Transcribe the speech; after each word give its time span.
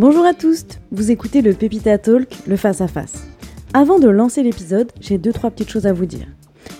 Bonjour 0.00 0.24
à 0.24 0.32
tous, 0.32 0.64
vous 0.92 1.10
écoutez 1.10 1.42
le 1.42 1.52
Pépita 1.52 1.98
Talk, 1.98 2.34
le 2.46 2.56
face 2.56 2.80
à 2.80 2.88
face. 2.88 3.26
Avant 3.74 3.98
de 3.98 4.08
lancer 4.08 4.42
l'épisode, 4.42 4.90
j'ai 4.98 5.18
deux 5.18 5.30
trois 5.30 5.50
petites 5.50 5.68
choses 5.68 5.86
à 5.86 5.92
vous 5.92 6.06
dire. 6.06 6.26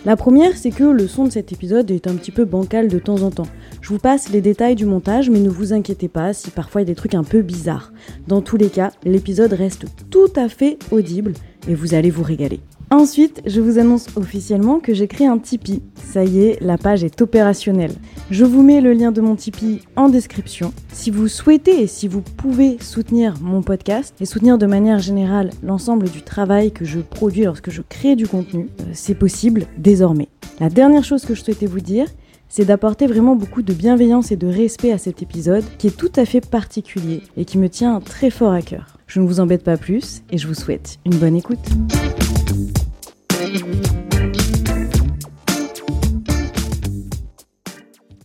La 0.07 0.17
première, 0.17 0.57
c'est 0.57 0.71
que 0.71 0.85
le 0.85 1.07
son 1.07 1.25
de 1.25 1.31
cet 1.31 1.53
épisode 1.53 1.91
est 1.91 2.07
un 2.07 2.15
petit 2.15 2.31
peu 2.31 2.47
bancal 2.47 2.89
de 2.89 2.99
temps 2.99 3.21
en 3.21 3.31
temps. 3.31 3.47
Je 3.83 3.91
vous 3.91 3.99
passe 3.99 4.31
les 4.31 4.41
détails 4.41 4.75
du 4.75 4.87
montage, 4.87 5.29
mais 5.29 5.41
ne 5.41 5.51
vous 5.51 5.75
inquiétez 5.75 6.09
pas 6.09 6.33
si 6.33 6.51
parfois 6.51 6.81
il 6.81 6.85
y 6.85 6.91
a 6.91 6.93
des 6.93 6.95
trucs 6.95 7.15
un 7.15 7.23
peu 7.23 7.43
bizarres. 7.43 7.93
Dans 8.27 8.41
tous 8.41 8.57
les 8.57 8.71
cas, 8.71 8.91
l'épisode 9.05 9.53
reste 9.53 9.85
tout 10.09 10.33
à 10.35 10.49
fait 10.49 10.79
audible 10.91 11.35
et 11.69 11.75
vous 11.75 11.93
allez 11.93 12.09
vous 12.09 12.23
régaler. 12.23 12.61
Ensuite, 12.93 13.41
je 13.47 13.61
vous 13.61 13.79
annonce 13.79 14.09
officiellement 14.17 14.81
que 14.81 14.95
j'ai 14.95 15.07
créé 15.07 15.29
un 15.29 15.39
Tipeee. 15.39 15.81
Ça 15.95 16.25
y 16.25 16.41
est, 16.41 16.61
la 16.61 16.77
page 16.77 17.05
est 17.05 17.23
opérationnelle. 17.23 17.95
Je 18.33 18.45
vous 18.45 18.65
mets 18.65 18.81
le 18.81 18.93
lien 18.93 19.13
de 19.13 19.21
mon 19.21 19.37
Tipeee 19.37 19.83
en 19.95 20.09
description. 20.09 20.73
Si 20.93 21.13
vous 21.13 21.29
souhaitez 21.29 21.83
et 21.83 21.87
si 21.87 22.09
vous 22.09 22.21
pouvez 22.21 22.79
soutenir 22.81 23.35
mon 23.41 23.63
podcast 23.63 24.17
et 24.21 24.27
soutenir 24.27 24.59
de 24.59 24.67
manière 24.67 24.99
générale 24.99 25.51
l'ensemble 25.63 26.11
du 26.11 26.23
travail 26.23 26.73
que 26.73 26.85
je 26.85 26.99
produis 26.99 27.45
lorsque 27.45 27.71
je 27.71 27.81
crée 27.81 28.17
du 28.17 28.27
contenu, 28.27 28.69
euh, 28.81 28.85
c'est 28.93 29.15
possible 29.15 29.67
désormais. 29.79 30.27
La 30.59 30.69
dernière 30.69 31.05
chose 31.05 31.25
que 31.25 31.37
je 31.37 31.45
souhaitais 31.45 31.67
vous 31.67 31.79
dire, 31.79 32.09
c'est 32.49 32.65
d'apporter 32.65 33.07
vraiment 33.07 33.37
beaucoup 33.37 33.63
de 33.63 33.73
bienveillance 33.73 34.33
et 34.33 34.37
de 34.37 34.49
respect 34.49 34.91
à 34.91 34.99
cet 34.99 35.23
épisode 35.23 35.65
qui 35.79 35.87
est 35.87 35.97
tout 35.97 36.13
à 36.17 36.25
fait 36.25 36.45
particulier 36.45 37.23
et 37.37 37.45
qui 37.45 37.57
me 37.57 37.69
tient 37.69 38.01
très 38.01 38.31
fort 38.31 38.53
à 38.53 38.63
cœur. 38.63 38.99
Je 39.07 39.21
ne 39.21 39.27
vous 39.29 39.39
embête 39.39 39.63
pas 39.63 39.77
plus 39.77 40.23
et 40.33 40.39
je 40.39 40.49
vous 40.49 40.55
souhaite 40.55 40.99
une 41.07 41.15
bonne 41.15 41.37
écoute. 41.37 41.59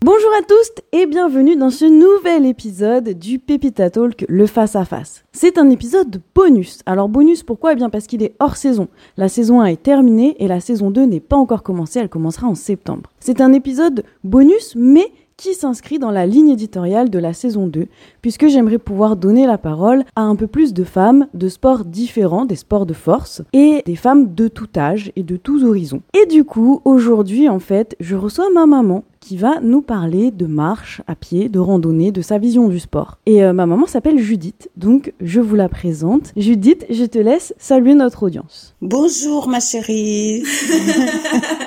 Bonjour 0.01 0.29
à 0.37 0.43
tous 0.47 0.71
et 0.91 1.07
bienvenue 1.07 1.55
dans 1.55 1.71
ce 1.71 1.85
nouvel 1.85 2.45
épisode 2.45 3.09
du 3.17 3.39
Pépita 3.39 3.89
Talk, 3.89 4.23
le 4.29 4.45
face 4.45 4.75
à 4.75 4.85
face. 4.85 5.25
C'est 5.31 5.57
un 5.57 5.71
épisode 5.71 6.21
bonus. 6.35 6.81
Alors 6.85 7.09
bonus 7.09 7.41
pourquoi? 7.41 7.73
Eh 7.73 7.75
bien 7.75 7.89
parce 7.89 8.05
qu'il 8.05 8.21
est 8.21 8.35
hors 8.39 8.55
saison. 8.55 8.87
La 9.17 9.27
saison 9.27 9.61
1 9.61 9.65
est 9.65 9.81
terminée 9.81 10.35
et 10.37 10.47
la 10.47 10.59
saison 10.59 10.91
2 10.91 11.05
n'est 11.05 11.19
pas 11.19 11.37
encore 11.37 11.63
commencée, 11.63 11.99
elle 11.99 12.09
commencera 12.09 12.45
en 12.45 12.53
septembre. 12.53 13.09
C'est 13.19 13.41
un 13.41 13.51
épisode 13.51 14.03
bonus 14.23 14.73
mais 14.75 15.11
qui 15.37 15.53
s'inscrit 15.53 15.99
dans 15.99 16.11
la 16.11 16.25
ligne 16.25 16.49
éditoriale 16.49 17.09
de 17.09 17.19
la 17.19 17.33
saison 17.33 17.67
2, 17.67 17.87
puisque 18.21 18.47
j'aimerais 18.47 18.77
pouvoir 18.77 19.15
donner 19.15 19.45
la 19.45 19.57
parole 19.57 20.03
à 20.15 20.21
un 20.21 20.35
peu 20.35 20.47
plus 20.47 20.73
de 20.73 20.83
femmes 20.83 21.27
de 21.33 21.49
sports 21.49 21.83
différents, 21.85 22.45
des 22.45 22.55
sports 22.55 22.85
de 22.85 22.93
force, 22.93 23.41
et 23.53 23.83
des 23.85 23.95
femmes 23.95 24.33
de 24.33 24.47
tout 24.47 24.69
âge 24.77 25.11
et 25.15 25.23
de 25.23 25.37
tous 25.37 25.63
horizons. 25.63 26.01
Et 26.13 26.25
du 26.27 26.43
coup, 26.43 26.81
aujourd'hui, 26.85 27.49
en 27.49 27.59
fait, 27.59 27.95
je 27.99 28.15
reçois 28.15 28.49
ma 28.53 28.65
maman 28.65 29.03
qui 29.25 29.37
va 29.37 29.59
nous 29.59 29.81
parler 29.81 30.29
de 30.29 30.45
marche 30.45 31.01
à 31.07 31.15
pied, 31.15 31.49
de 31.49 31.57
randonnée, 31.57 32.11
de 32.11 32.21
sa 32.21 32.37
vision 32.37 32.67
du 32.67 32.79
sport. 32.79 33.17
Et 33.25 33.43
euh, 33.43 33.53
ma 33.53 33.65
maman 33.65 33.87
s'appelle 33.87 34.19
Judith, 34.19 34.69
donc 34.77 35.13
je 35.19 35.39
vous 35.41 35.55
la 35.55 35.67
présente. 35.67 36.31
Judith, 36.37 36.85
je 36.91 37.05
te 37.05 37.17
laisse 37.17 37.51
saluer 37.57 37.95
notre 37.95 38.21
audience. 38.21 38.75
Bonjour 38.83 39.47
ma 39.47 39.59
chérie. 39.59 40.43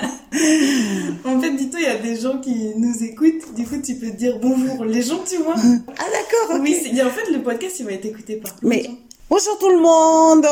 en 1.25 1.39
fait, 1.41 1.51
dis-toi, 1.57 1.79
il 1.81 1.83
y 1.83 1.87
a 1.87 1.97
des 1.97 2.15
gens 2.17 2.37
qui 2.39 2.55
nous 2.77 3.03
écoutent. 3.03 3.53
Du 3.57 3.65
coup, 3.65 3.75
tu 3.83 3.95
peux 3.95 4.11
dire 4.11 4.39
bonjour 4.41 4.85
les 4.85 5.01
gens, 5.01 5.19
tu 5.29 5.35
vois. 5.37 5.55
Ah 5.57 6.05
d'accord. 6.13 6.61
Oui, 6.61 6.75
c'est- 6.81 7.03
en 7.03 7.09
fait, 7.09 7.29
le 7.29 7.41
podcast, 7.43 7.75
il 7.81 7.85
va 7.87 7.91
être 7.91 8.05
écouté 8.05 8.37
par 8.37 8.53
Mais 8.63 8.83
gens. 8.83 8.91
bonjour 9.29 9.57
tout 9.59 9.69
le 9.69 9.81
monde. 9.81 10.45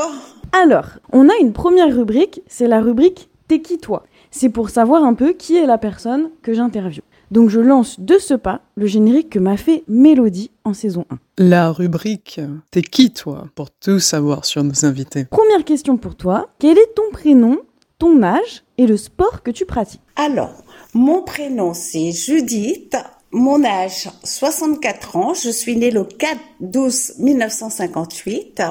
Alors, 0.52 0.88
on 1.14 1.30
a 1.30 1.38
une 1.40 1.54
première 1.54 1.96
rubrique, 1.96 2.42
c'est 2.48 2.68
la 2.68 2.82
rubrique 2.82 3.30
T'es 3.48 3.62
qui 3.62 3.78
toi? 3.78 4.04
C'est 4.31 4.50
pour 4.50 4.70
savoir 4.70 5.03
un 5.03 5.14
peu 5.14 5.33
qui 5.33 5.56
est 5.56 5.66
la 5.66 5.78
personne 5.78 6.30
que 6.42 6.53
j'interviewe. 6.53 7.02
Donc 7.31 7.50
je 7.50 7.59
lance 7.59 8.00
de 8.00 8.17
ce 8.17 8.33
pas 8.33 8.61
le 8.75 8.88
générique 8.88 9.30
que 9.30 9.39
m'a 9.39 9.58
fait 9.58 9.83
Mélodie 9.88 10.52
en 10.64 10.73
saison 10.73 11.06
1. 11.09 11.17
La 11.39 11.72
rubrique 11.72 12.39
T'es 12.72 12.81
qui 12.81 13.11
toi 13.11 13.48
pour 13.55 13.70
tout 13.70 14.00
savoir 14.00 14.45
sur 14.45 14.64
nos 14.64 14.86
invités? 14.86 15.25
Première 15.25 15.66
question 15.66 15.98
pour 15.98 16.16
toi, 16.16 16.50
quel 16.59 16.78
est 16.78 16.94
ton 16.95 17.11
prénom, 17.11 17.59
ton 18.00 18.23
âge 18.23 18.64
et 18.77 18.87
le 18.87 18.98
sport 18.98 19.43
que 19.43 19.52
tu 19.52 19.66
pratiques? 19.66 20.02
Alors, 20.16 20.64
mon 20.93 21.21
prénom 21.21 21.73
c'est 21.73 22.11
Judith. 22.11 22.95
Mon 23.32 23.66
âge 23.66 24.10
64 24.23 25.17
ans. 25.17 25.33
Je 25.33 25.49
suis 25.49 25.76
née 25.76 25.92
le 25.92 26.05
4 26.05 26.39
12 26.61 27.16
1958 27.20 28.61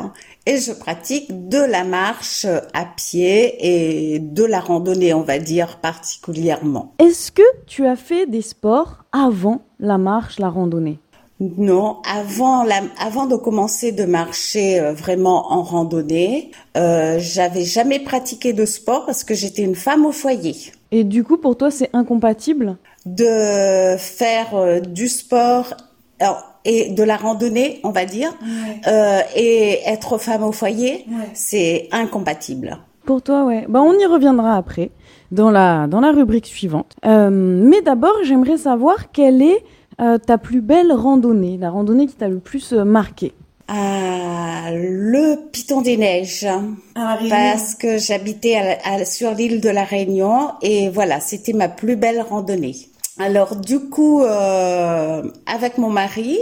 et 0.47 0.59
je 0.59 0.73
pratique 0.73 1.49
de 1.49 1.59
la 1.59 1.85
marche 1.85 2.47
à 2.73 2.85
pied 2.85 3.57
et 3.61 4.19
de 4.21 4.45
la 4.45 4.61
randonnée, 4.61 5.13
on 5.13 5.23
va 5.23 5.39
dire 5.39 5.79
particulièrement. 5.81 6.95
Est-ce 6.99 7.33
que 7.33 7.43
tu 7.67 7.85
as 7.85 7.97
fait 7.97 8.27
des 8.27 8.43
sports 8.43 9.05
avant 9.13 9.63
la 9.81 9.99
marche, 9.99 10.39
la 10.39 10.49
randonnée? 10.49 10.99
Non, 11.39 11.99
avant 12.11 12.65
la, 12.65 12.81
avant 12.99 13.27
de 13.27 13.37
commencer 13.37 13.93
de 13.93 14.05
marcher 14.05 14.81
euh, 14.81 14.95
vraiment 14.95 15.53
en 15.53 15.63
randonnée, 15.63 16.51
euh, 16.79 17.19
j'avais 17.19 17.65
jamais 17.65 17.99
pratiqué 17.99 18.55
de 18.55 18.65
sport 18.65 19.05
parce 19.05 19.23
que 19.23 19.35
j'étais 19.35 19.61
une 19.61 19.75
femme 19.75 20.07
au 20.07 20.13
foyer. 20.13 20.57
Et 20.93 21.05
du 21.05 21.25
coup, 21.25 21.37
pour 21.37 21.59
toi, 21.59 21.71
c'est 21.71 21.91
incompatible? 21.93 22.79
De 23.05 23.97
faire 23.99 24.55
euh, 24.55 24.81
du 24.81 25.09
sport 25.09 25.75
alors, 26.19 26.56
et 26.67 26.91
de 26.91 27.03
la 27.03 27.17
randonnée, 27.17 27.81
on 27.85 27.91
va 27.91 28.05
dire, 28.05 28.35
Ouais. 28.43 28.81
euh, 28.93 29.21
et 29.35 29.79
être 29.87 30.19
femme 30.19 30.43
au 30.43 30.53
foyer, 30.53 31.05
Ouais. 31.09 31.29
c'est 31.33 31.89
incompatible. 31.93 32.77
Pour 33.07 33.23
toi, 33.23 33.45
ouais. 33.45 33.65
Bah, 33.69 33.81
on 33.83 33.93
y 33.99 34.05
reviendra 34.05 34.57
après, 34.57 34.91
dans 35.31 35.51
la, 35.51 35.87
dans 35.87 36.01
la 36.01 36.11
rubrique 36.11 36.47
suivante. 36.47 36.93
Euh, 37.07 37.31
mais 37.31 37.81
d'abord, 37.81 38.17
j'aimerais 38.25 38.57
savoir 38.59 39.13
quelle 39.13 39.41
est 39.43 39.63
euh, 40.01 40.19
ta 40.19 40.37
plus 40.39 40.61
belle 40.61 40.93
randonnée, 40.93 41.57
la 41.59 41.71
randonnée 41.71 42.07
qui 42.07 42.15
t'a 42.17 42.29
le 42.29 42.39
plus 42.41 42.73
euh, 42.73 42.85
marqué. 42.85 43.33
Ah, 43.69 44.71
le 44.73 45.37
Piton 45.51 45.81
des 45.81 45.97
Neiges. 45.97 46.47
Réunion. 46.95 47.29
Parce 47.31 47.75
que 47.75 47.99
j'habitais 47.99 48.55
à 48.57 48.65
la- 48.65 48.79
à- 49.03 49.05
sur 49.05 49.33
l'île 49.33 49.61
de 49.61 49.69
la 49.71 49.85
Réunion 49.85 50.51
et 50.63 50.89
voilà, 50.89 51.19
c'était 51.21 51.53
ma 51.53 51.69
plus 51.69 51.97
belle 51.97 52.21
randonnée. 52.21 52.77
Alors 53.19 53.57
du 53.57 53.81
coup, 53.81 54.23
euh, 54.23 55.23
avec 55.47 55.79
mon 55.79 55.89
mari, 55.89 56.39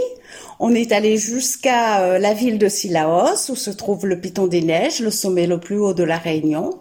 on 0.59 0.75
est 0.75 0.91
allé 0.91 1.15
jusqu'à 1.17 2.01
euh, 2.01 2.19
la 2.19 2.33
ville 2.33 2.59
de 2.59 2.67
Sillaos 2.67 3.49
où 3.49 3.55
se 3.55 3.69
trouve 3.69 4.05
le 4.05 4.19
Piton 4.19 4.47
des 4.47 4.61
Neiges, 4.61 4.99
le 4.99 5.09
sommet 5.09 5.47
le 5.47 5.57
plus 5.59 5.77
haut 5.77 5.93
de 5.93 6.03
la 6.03 6.17
Réunion. 6.17 6.71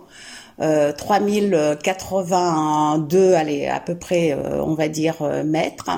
Euh, 0.61 0.93
3082, 0.93 3.35
allez, 3.35 3.67
à 3.67 3.81
peu 3.81 3.97
près, 3.97 4.33
euh, 4.33 4.63
on 4.63 4.75
va 4.75 4.87
dire, 4.89 5.17
euh, 5.23 5.43
mètres 5.43 5.91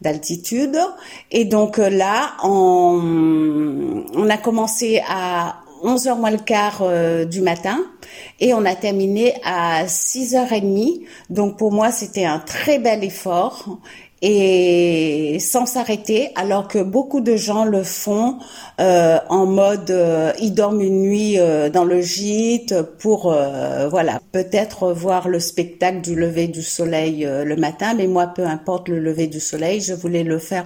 d'altitude. 0.00 0.78
Et 1.32 1.44
donc 1.44 1.78
là, 1.78 2.36
on 2.44 4.04
a 4.30 4.36
commencé 4.36 5.02
à 5.08 5.56
11h 5.84 6.18
moins 6.18 6.30
le 6.30 6.38
quart 6.38 6.80
euh, 6.82 7.24
du 7.24 7.40
matin. 7.40 7.78
Et 8.40 8.54
on 8.54 8.64
a 8.64 8.74
terminé 8.74 9.34
à 9.44 9.84
6h30. 9.84 11.02
Donc 11.30 11.58
pour 11.58 11.72
moi, 11.72 11.90
c'était 11.90 12.24
un 12.24 12.38
très 12.38 12.78
bel 12.78 13.04
effort. 13.04 13.78
Et 14.20 15.38
sans 15.38 15.64
s'arrêter, 15.64 16.30
alors 16.34 16.66
que 16.66 16.82
beaucoup 16.82 17.20
de 17.20 17.36
gens 17.36 17.64
le 17.64 17.84
font 17.84 18.38
euh, 18.80 19.18
en 19.28 19.46
mode 19.46 19.92
euh, 19.92 20.32
ils 20.40 20.52
dorment 20.52 20.80
une 20.80 21.02
nuit 21.02 21.38
euh, 21.38 21.70
dans 21.70 21.84
le 21.84 22.00
gîte 22.00 22.74
pour 22.98 23.32
voilà 23.90 24.20
peut-être 24.32 24.92
voir 24.92 25.28
le 25.28 25.38
spectacle 25.38 26.00
du 26.00 26.16
lever 26.16 26.48
du 26.48 26.62
soleil 26.62 27.24
le 27.24 27.56
matin, 27.56 27.94
mais 27.94 28.08
moi 28.08 28.26
peu 28.26 28.44
importe 28.44 28.88
le 28.88 28.98
lever 28.98 29.28
du 29.28 29.38
soleil, 29.38 29.80
je 29.80 29.94
voulais 29.94 30.24
le 30.24 30.38
faire 30.38 30.64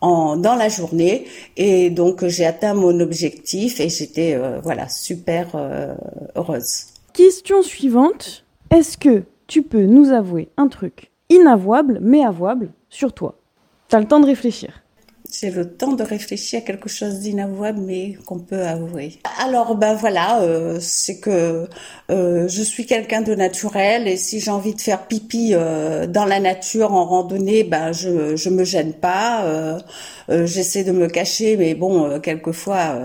dans 0.00 0.56
la 0.56 0.68
journée 0.68 1.26
et 1.56 1.90
donc 1.90 2.26
j'ai 2.26 2.46
atteint 2.46 2.74
mon 2.74 3.00
objectif 3.00 3.80
et 3.80 3.88
j'étais 3.88 4.34
euh, 4.34 4.60
voilà 4.62 4.88
super 4.88 5.48
euh, 5.54 5.94
heureuse. 6.36 6.86
Question 7.12 7.62
suivante. 7.62 8.44
Est-ce 8.70 8.96
que 8.96 9.24
tu 9.46 9.62
peux 9.62 9.82
nous 9.82 10.10
avouer 10.10 10.48
un 10.56 10.68
truc 10.68 11.10
inavouable, 11.28 11.98
mais 12.00 12.24
avouable, 12.24 12.70
sur 12.88 13.12
toi? 13.12 13.34
T'as 13.88 13.98
le 13.98 14.06
temps 14.06 14.20
de 14.20 14.26
réfléchir. 14.26 14.79
J'ai 15.32 15.50
le 15.50 15.68
temps 15.68 15.92
de 15.92 16.02
réfléchir 16.02 16.58
à 16.58 16.62
quelque 16.62 16.88
chose 16.88 17.20
d'inavouable, 17.20 17.80
mais 17.80 18.14
qu'on 18.26 18.38
peut 18.38 18.62
avouer. 18.62 19.18
Alors, 19.40 19.76
ben 19.76 19.94
voilà, 19.94 20.42
euh, 20.42 20.78
c'est 20.80 21.18
que 21.20 21.68
euh, 22.10 22.48
je 22.48 22.62
suis 22.62 22.84
quelqu'un 22.84 23.22
de 23.22 23.34
naturel 23.34 24.08
et 24.08 24.16
si 24.16 24.40
j'ai 24.40 24.50
envie 24.50 24.74
de 24.74 24.80
faire 24.80 25.06
pipi 25.06 25.52
euh, 25.52 26.06
dans 26.06 26.24
la 26.24 26.40
nature 26.40 26.92
en 26.92 27.04
randonnée, 27.04 27.64
ben 27.64 27.92
je 27.92 28.34
je 28.36 28.50
me 28.50 28.64
gêne 28.64 28.92
pas. 28.92 29.78
J'essaie 30.28 30.84
de 30.84 30.92
me 30.92 31.08
cacher, 31.08 31.56
mais 31.56 31.74
bon, 31.74 32.20
quelquefois 32.20 32.96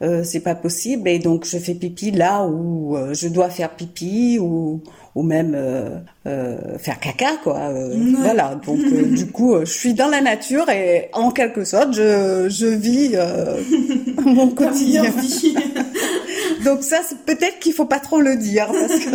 c'est 0.00 0.40
pas 0.40 0.54
possible 0.54 1.08
et 1.08 1.18
donc 1.18 1.44
je 1.44 1.58
fais 1.58 1.74
pipi 1.74 2.10
là 2.10 2.46
où 2.46 2.96
je 3.12 3.28
dois 3.28 3.50
faire 3.50 3.70
pipi 3.76 4.38
ou 4.40 4.82
ou 5.16 5.22
même 5.22 5.54
euh, 5.56 5.98
euh, 6.26 6.78
faire 6.78 7.00
caca 7.00 7.38
quoi. 7.42 7.56
Euh, 7.70 7.86
Ouais. 7.96 8.12
Voilà, 8.20 8.54
donc 8.66 8.80
euh, 8.80 9.16
du 9.16 9.26
coup 9.32 9.54
euh, 9.54 9.64
je 9.64 9.72
suis 9.72 9.94
dans 9.94 10.08
la 10.08 10.20
nature 10.20 10.68
et 10.68 11.08
en 11.14 11.30
quelque 11.30 11.64
sorte 11.64 11.94
je 11.94 12.46
je 12.48 12.66
vis 12.66 13.12
euh, 13.14 13.56
mon 14.24 14.48
quotidien. 14.50 15.04
Donc 16.64 16.82
ça 16.82 16.98
c'est 17.08 17.18
peut-être 17.18 17.58
qu'il 17.60 17.72
faut 17.72 17.86
pas 17.86 18.00
trop 18.00 18.20
le 18.20 18.36
dire 18.36 18.66
parce 18.66 18.98
que 18.98 19.10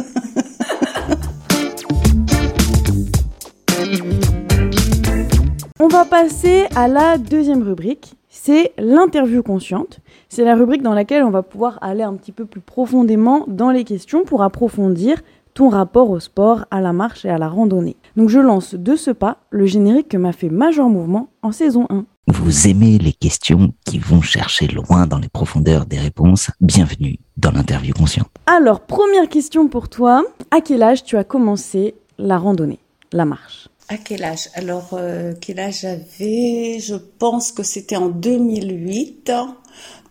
On 5.79 5.87
va 5.87 6.05
passer 6.05 6.67
à 6.75 6.87
la 6.87 7.17
deuxième 7.17 7.63
rubrique, 7.63 8.13
c'est 8.29 8.71
l'interview 8.77 9.43
consciente. 9.43 9.99
C'est 10.29 10.43
la 10.45 10.55
rubrique 10.55 10.83
dans 10.83 10.93
laquelle 10.93 11.23
on 11.23 11.31
va 11.31 11.41
pouvoir 11.41 11.79
aller 11.81 12.03
un 12.03 12.13
petit 12.13 12.31
peu 12.31 12.45
plus 12.45 12.61
profondément 12.61 13.43
dans 13.47 13.71
les 13.71 13.83
questions 13.83 14.23
pour 14.23 14.43
approfondir 14.43 15.21
ton 15.53 15.69
rapport 15.69 16.09
au 16.09 16.19
sport, 16.19 16.65
à 16.71 16.81
la 16.81 16.93
marche 16.93 17.25
et 17.25 17.29
à 17.29 17.37
la 17.37 17.47
randonnée. 17.47 17.97
Donc 18.15 18.29
je 18.29 18.39
lance 18.39 18.75
de 18.75 18.95
ce 18.95 19.11
pas 19.11 19.37
le 19.49 19.65
générique 19.65 20.09
que 20.09 20.17
m'a 20.17 20.33
fait 20.33 20.49
Major 20.49 20.89
Mouvement 20.89 21.29
en 21.41 21.51
saison 21.51 21.87
1. 21.89 22.05
Vous 22.27 22.67
aimez 22.67 22.97
les 22.97 23.13
questions 23.13 23.73
qui 23.85 23.99
vont 23.99 24.21
chercher 24.21 24.67
loin 24.67 25.07
dans 25.07 25.17
les 25.17 25.27
profondeurs 25.27 25.85
des 25.85 25.97
réponses 25.97 26.51
Bienvenue 26.61 27.19
dans 27.35 27.51
l'interview 27.51 27.93
consciente. 27.93 28.29
Alors, 28.45 28.81
première 28.81 29.27
question 29.27 29.67
pour 29.67 29.89
toi. 29.89 30.23
À 30.51 30.61
quel 30.61 30.83
âge 30.83 31.03
tu 31.03 31.17
as 31.17 31.23
commencé 31.23 31.95
la 32.17 32.37
randonnée, 32.37 32.79
la 33.11 33.25
marche? 33.25 33.67
À 33.89 33.97
quel 33.97 34.23
âge? 34.23 34.49
Alors, 34.53 34.91
euh, 34.93 35.33
quel 35.41 35.59
âge 35.59 35.81
j'avais? 35.81 36.79
Je 36.79 36.95
pense 36.95 37.51
que 37.51 37.63
c'était 37.63 37.97
en 37.97 38.07
2008. 38.07 39.31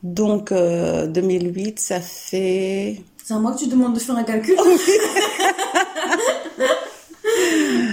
Donc, 0.03 0.53
euh, 0.53 1.07
2008, 1.07 1.79
ça 1.79 2.01
fait... 2.01 3.03
C'est 3.31 3.37
à 3.37 3.39
moi 3.39 3.53
que 3.53 3.59
tu 3.59 3.69
demandes 3.69 3.95
de 3.95 4.01
faire 4.01 4.17
un 4.17 4.25
calcul 4.25 4.57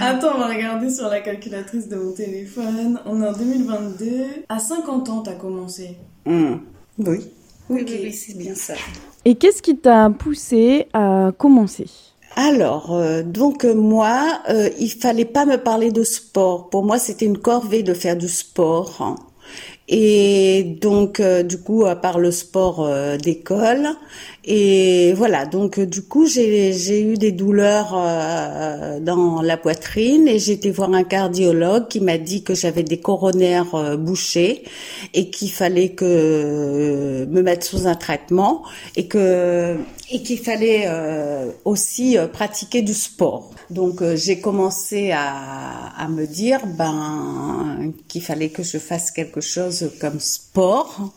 Attends, 0.02 0.32
on 0.34 0.38
va 0.40 0.48
regarder 0.48 0.90
sur 0.90 1.08
la 1.08 1.20
calculatrice 1.20 1.86
de 1.86 1.94
mon 1.94 2.10
téléphone. 2.10 2.98
On 3.06 3.22
est 3.22 3.28
en 3.28 3.32
2022. 3.32 4.06
À 4.48 4.58
50 4.58 5.08
ans, 5.10 5.20
t'as 5.20 5.34
commencé. 5.34 5.96
Hmm. 6.26 6.54
Oui. 6.98 7.30
Oui, 7.70 7.82
Ok. 7.82 7.86
oui, 7.88 8.00
oui, 8.02 8.12
c'est 8.12 8.36
bien 8.36 8.56
ça. 8.56 8.74
Et 9.24 9.36
qu'est-ce 9.36 9.62
qui 9.62 9.76
t'a 9.76 10.10
poussé 10.10 10.88
à 10.92 11.30
commencer? 11.38 11.86
Alors, 12.34 12.92
euh, 12.96 13.22
donc 13.22 13.64
euh, 13.64 13.76
moi, 13.76 14.40
euh, 14.50 14.70
il 14.80 14.90
fallait 14.90 15.24
pas 15.24 15.46
me 15.46 15.58
parler 15.58 15.92
de 15.92 16.02
sport. 16.02 16.68
Pour 16.68 16.82
moi, 16.82 16.98
c'était 16.98 17.26
une 17.26 17.38
corvée 17.38 17.84
de 17.84 17.94
faire 17.94 18.16
du 18.16 18.26
sport. 18.26 19.16
Et 19.88 20.76
donc, 20.80 21.18
euh, 21.20 21.42
du 21.42 21.58
coup, 21.58 21.86
à 21.86 21.96
part 21.96 22.18
le 22.18 22.30
sport 22.30 22.84
euh, 22.84 23.16
d'école, 23.16 23.88
et 24.50 25.12
voilà. 25.14 25.44
Donc, 25.44 25.78
euh, 25.78 25.84
du 25.84 26.02
coup, 26.02 26.26
j'ai 26.26 27.02
eu 27.02 27.14
des 27.18 27.32
douleurs 27.32 27.94
euh, 27.94 28.98
dans 28.98 29.42
la 29.42 29.58
poitrine 29.58 30.26
et 30.26 30.38
j'ai 30.38 30.52
été 30.52 30.70
voir 30.70 30.92
un 30.94 31.04
cardiologue 31.04 31.88
qui 31.88 32.00
m'a 32.00 32.16
dit 32.16 32.42
que 32.42 32.54
j'avais 32.54 32.82
des 32.82 32.98
coronaires 32.98 33.74
euh, 33.74 33.96
bouchés 33.98 34.64
et 35.12 35.28
qu'il 35.28 35.50
fallait 35.50 35.90
que 35.90 36.04
euh, 36.06 37.26
me 37.26 37.42
mettre 37.42 37.66
sous 37.66 37.86
un 37.86 37.94
traitement 37.94 38.62
et 38.96 39.06
que 39.06 39.76
et 40.10 40.22
qu'il 40.22 40.38
fallait 40.38 40.84
euh, 40.86 41.50
aussi 41.66 42.16
euh, 42.16 42.26
pratiquer 42.26 42.80
du 42.80 42.94
sport. 42.94 43.50
Donc 43.68 44.00
euh, 44.00 44.16
j'ai 44.16 44.40
commencé 44.40 45.10
à, 45.10 45.92
à 45.98 46.08
me 46.08 46.26
dire 46.26 46.60
ben 46.66 47.92
qu'il 48.08 48.22
fallait 48.22 48.48
que 48.48 48.62
je 48.62 48.78
fasse 48.78 49.10
quelque 49.10 49.37
chose 49.40 49.90
comme 50.00 50.20
sport. 50.20 51.12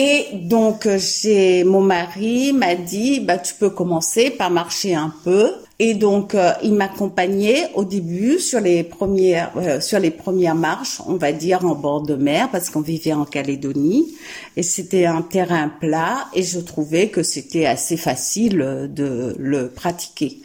Et 0.00 0.26
donc 0.32 0.86
euh, 0.86 0.96
j'ai 0.96 1.64
mon 1.64 1.80
mari 1.80 2.52
m'a 2.52 2.76
dit 2.76 3.18
bah 3.18 3.36
tu 3.36 3.54
peux 3.54 3.70
commencer 3.70 4.30
par 4.30 4.48
marcher 4.48 4.94
un 4.94 5.12
peu 5.24 5.50
et 5.80 5.94
donc 5.94 6.36
euh, 6.36 6.52
il 6.62 6.74
m'accompagnait 6.74 7.70
au 7.74 7.84
début 7.84 8.38
sur 8.38 8.60
les 8.60 8.84
premières 8.84 9.50
euh, 9.56 9.80
sur 9.80 9.98
les 9.98 10.12
premières 10.12 10.54
marches, 10.54 11.00
on 11.08 11.16
va 11.16 11.32
dire 11.32 11.64
en 11.64 11.74
bord 11.74 12.02
de 12.02 12.14
mer 12.14 12.48
parce 12.52 12.70
qu'on 12.70 12.80
vivait 12.80 13.12
en 13.12 13.24
Calédonie 13.24 14.14
et 14.56 14.62
c'était 14.62 15.06
un 15.06 15.22
terrain 15.22 15.68
plat 15.68 16.28
et 16.32 16.44
je 16.44 16.60
trouvais 16.60 17.08
que 17.08 17.24
c'était 17.24 17.66
assez 17.66 17.96
facile 17.96 18.58
de 18.94 19.34
le 19.36 19.68
pratiquer. 19.68 20.38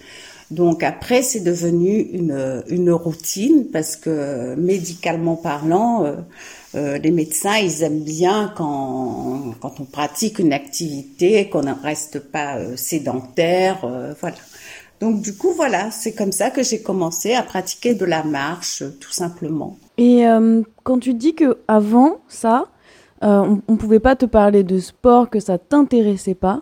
Donc 0.54 0.84
après, 0.84 1.24
c'est 1.24 1.40
devenu 1.40 2.00
une, 2.00 2.64
une 2.68 2.92
routine 2.92 3.66
parce 3.74 3.96
que 3.96 4.54
médicalement 4.56 5.36
parlant, 5.36 6.06
euh, 6.06 6.18
euh, 6.76 7.00
les 7.00 7.10
médecins, 7.10 7.58
ils 7.58 7.82
aiment 7.82 8.04
bien 8.04 8.54
quand, 8.56 9.56
quand 9.60 9.80
on 9.80 9.86
pratique 9.86 10.38
une 10.38 10.54
activité, 10.54 11.50
qu'on 11.50 11.64
ne 11.64 11.74
reste 11.74 12.20
pas 12.20 12.58
euh, 12.58 12.76
sédentaire, 12.76 13.84
euh, 13.84 14.14
voilà. 14.22 14.36
Donc 15.00 15.22
du 15.22 15.36
coup, 15.36 15.54
voilà, 15.56 15.90
c'est 15.90 16.14
comme 16.14 16.32
ça 16.32 16.52
que 16.52 16.62
j'ai 16.62 16.84
commencé 16.84 17.34
à 17.34 17.42
pratiquer 17.42 17.96
de 17.96 18.06
la 18.06 18.24
marche, 18.24 18.84
euh, 18.84 18.96
tout 19.00 19.12
simplement. 19.12 19.78
Et 19.98 20.28
euh, 20.28 20.62
quand 20.84 21.00
tu 21.00 21.16
dis 21.16 21.34
que 21.34 21.58
avant 21.68 22.22
ça, 22.28 22.68
on, 23.22 23.62
on 23.68 23.78
pouvait 23.78 24.02
pas 24.02 24.16
te 24.16 24.26
parler 24.26 24.64
de 24.64 24.78
sport, 24.80 25.30
que 25.30 25.40
ça 25.40 25.58
t'intéressait 25.58 26.36
pas, 26.36 26.62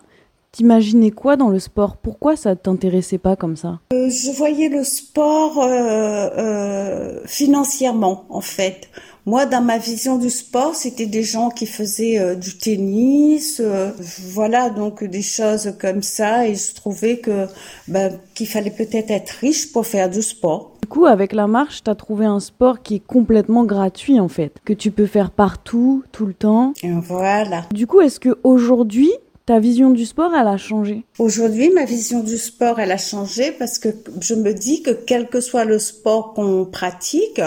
t'imaginais 0.52 1.10
quoi 1.10 1.36
dans 1.36 1.48
le 1.48 1.58
sport? 1.58 1.96
Pourquoi 1.96 2.36
ça 2.36 2.54
t'intéressait 2.54 3.18
pas 3.18 3.36
comme 3.36 3.56
ça? 3.56 3.80
Euh, 3.92 4.10
je 4.10 4.30
voyais 4.36 4.68
le 4.68 4.84
sport 4.84 5.62
euh, 5.62 6.28
euh, 6.36 7.20
financièrement, 7.24 8.26
en 8.28 8.42
fait. 8.42 8.88
Moi, 9.24 9.46
dans 9.46 9.62
ma 9.62 9.78
vision 9.78 10.18
du 10.18 10.30
sport, 10.30 10.74
c'était 10.74 11.06
des 11.06 11.22
gens 11.22 11.48
qui 11.48 11.64
faisaient 11.64 12.18
euh, 12.18 12.34
du 12.34 12.58
tennis, 12.58 13.60
euh, 13.64 13.92
voilà, 14.32 14.68
donc 14.68 15.04
des 15.04 15.22
choses 15.22 15.74
comme 15.80 16.02
ça. 16.02 16.48
Et 16.48 16.56
je 16.56 16.74
trouvais 16.74 17.18
que 17.18 17.46
ben, 17.86 18.18
qu'il 18.34 18.48
fallait 18.48 18.72
peut-être 18.72 19.12
être 19.12 19.30
riche 19.30 19.72
pour 19.72 19.86
faire 19.86 20.10
du 20.10 20.22
sport. 20.22 20.72
Du 20.82 20.88
coup, 20.88 21.06
avec 21.06 21.32
la 21.32 21.46
marche, 21.46 21.84
t'as 21.84 21.94
trouvé 21.94 22.26
un 22.26 22.40
sport 22.40 22.82
qui 22.82 22.96
est 22.96 23.06
complètement 23.06 23.64
gratuit 23.64 24.18
en 24.18 24.28
fait, 24.28 24.56
que 24.64 24.72
tu 24.72 24.90
peux 24.90 25.06
faire 25.06 25.30
partout, 25.30 26.02
tout 26.10 26.26
le 26.26 26.34
temps. 26.34 26.72
Et 26.82 26.90
voilà. 26.90 27.62
Du 27.72 27.86
coup, 27.86 28.00
est-ce 28.00 28.18
que 28.18 28.36
aujourd'hui, 28.42 29.12
ta 29.46 29.58
vision 29.60 29.90
du 29.90 30.06
sport, 30.06 30.32
elle 30.38 30.46
a 30.48 30.56
changé 30.56 31.04
Aujourd'hui, 31.18 31.70
ma 31.70 31.84
vision 31.84 32.20
du 32.20 32.38
sport, 32.38 32.78
elle 32.80 32.92
a 32.92 32.96
changé 32.98 33.52
parce 33.52 33.78
que 33.78 33.88
je 34.20 34.34
me 34.34 34.52
dis 34.54 34.82
que 34.82 34.90
quel 34.90 35.28
que 35.28 35.40
soit 35.40 35.64
le 35.64 35.78
sport 35.78 36.32
qu'on 36.34 36.64
pratique, 36.64 37.40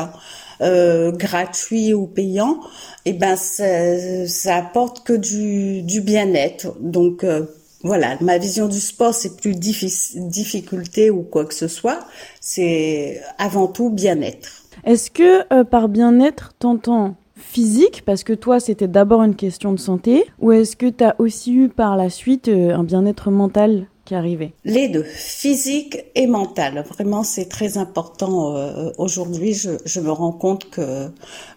euh, 0.62 1.12
gratuit 1.12 1.94
ou 1.94 2.08
payant, 2.08 2.60
eh 3.06 3.14
ben 3.14 3.36
ça, 3.36 4.28
ça 4.28 4.56
apporte 4.58 5.06
que 5.06 5.14
du, 5.14 5.82
du 5.84 6.02
bien-être. 6.02 6.76
Donc 6.80 7.24
euh, 7.24 7.46
voilà, 7.84 8.18
ma 8.22 8.38
vision 8.38 8.68
du 8.68 8.80
sport, 8.80 9.14
c'est 9.14 9.38
plus 9.38 9.54
diffic- 9.54 10.28
difficulté 10.30 11.10
ou 11.10 11.24
quoi 11.24 11.46
que 11.46 11.54
ce 11.54 11.68
soit, 11.68 12.00
c'est 12.42 13.22
avant 13.38 13.68
tout 13.68 13.90
bien-être. 13.90 14.64
Est-ce 14.86 15.12
que 15.12 15.42
euh, 15.54 15.64
par 15.64 15.88
bien-être, 15.90 16.54
t'entends 16.60 17.16
physique, 17.46 18.04
parce 18.06 18.24
que 18.24 18.34
toi, 18.34 18.60
c'était 18.60 18.88
d'abord 18.88 19.24
une 19.24 19.36
question 19.36 19.72
de 19.72 19.80
santé, 19.80 20.26
ou 20.40 20.52
est-ce 20.52 20.76
que 20.76 20.88
t'as 20.88 21.16
aussi 21.20 21.54
eu 21.54 21.70
par 21.70 21.96
la 21.96 22.10
suite 22.10 22.48
euh, 22.48 22.76
un 22.76 22.84
bien-être 22.84 23.32
mental 23.32 23.88
qui 24.04 24.14
arrivait 24.14 24.54
Les 24.66 24.88
deux, 24.88 25.04
physique 25.04 25.98
et 26.16 26.28
mental. 26.28 26.84
Vraiment, 26.90 27.24
c'est 27.24 27.46
très 27.50 27.78
important. 27.78 28.56
euh, 28.56 28.92
Aujourd'hui, 28.98 29.54
je, 29.54 30.00
me 30.00 30.12
rends 30.12 30.32
compte 30.32 30.70
que, 30.70 31.10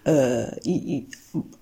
euh, 0.06 0.46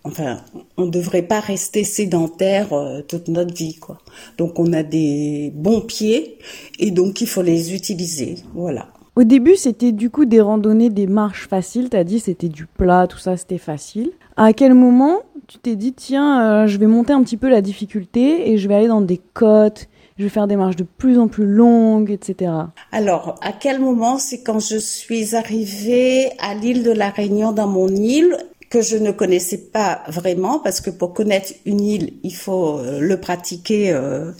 enfin, 0.05 0.39
on 0.77 0.87
ne 0.87 0.91
devrait 0.91 1.23
pas 1.23 1.41
rester 1.41 1.83
sédentaire 1.83 2.69
toute 3.09 3.29
notre 3.29 3.55
vie, 3.55 3.77
quoi. 3.77 3.99
Donc, 4.39 4.59
on 4.61 4.73
a 4.73 4.83
des 4.85 5.51
bons 5.55 5.81
pieds 5.81 6.39
et 6.79 6.91
donc 6.93 7.21
il 7.21 7.27
faut 7.27 7.43
les 7.43 7.75
utiliser. 7.75 8.37
Voilà. 8.55 8.89
Au 9.17 9.25
début, 9.25 9.57
c'était 9.57 9.93
du 9.93 10.11
coup 10.11 10.27
des 10.27 10.43
randonnées, 10.43 10.91
des 10.91 11.07
marches 11.07 11.49
faciles. 11.49 11.89
T'as 11.89 12.05
dit 12.05 12.21
c'était 12.21 12.51
du 12.51 12.67
plat, 12.67 13.07
tout 13.07 13.17
ça, 13.17 13.39
c'était 13.39 13.57
facile. 13.57 14.11
À 14.37 14.53
quel 14.53 14.75
moment 14.75 15.21
tu 15.47 15.59
t'es 15.59 15.75
dit 15.75 15.95
tiens, 15.95 16.43
euh, 16.43 16.67
je 16.67 16.77
vais 16.77 16.87
monter 16.87 17.15
un 17.15 17.23
petit 17.23 17.39
peu 17.39 17.49
la 17.49 17.63
difficulté 17.63 18.51
et 18.51 18.59
je 18.59 18.69
vais 18.69 18.75
aller 18.75 18.89
dans 18.89 19.01
des 19.01 19.21
côtes, 19.33 19.87
je 20.19 20.25
vais 20.25 20.29
faire 20.29 20.47
des 20.47 20.57
marches 20.57 20.77
de 20.77 20.85
plus 20.85 21.19
en 21.19 21.29
plus 21.29 21.47
longues, 21.47 22.11
etc. 22.11 22.53
Alors, 22.93 23.37
à 23.41 23.53
quel 23.53 23.81
moment? 23.81 24.19
C'est 24.19 24.43
quand 24.43 24.59
je 24.59 24.77
suis 24.77 25.35
arrivée 25.35 26.31
à 26.39 26.55
l'île 26.55 26.83
de 26.83 26.93
la 26.93 27.09
Réunion 27.09 27.53
dans 27.53 27.69
mon 27.69 27.89
île 27.89 28.37
que 28.69 28.83
je 28.83 28.99
ne 28.99 29.13
connaissais 29.13 29.71
pas 29.73 30.03
vraiment 30.09 30.59
parce 30.59 30.83
que 30.83 30.91
pour 30.91 31.15
connaître 31.15 31.55
une 31.65 31.81
île, 31.81 32.13
il 32.23 32.35
faut 32.35 32.79
euh, 32.79 33.01
le 33.01 33.19
pratiquer, 33.19 33.93
euh, 33.93 34.33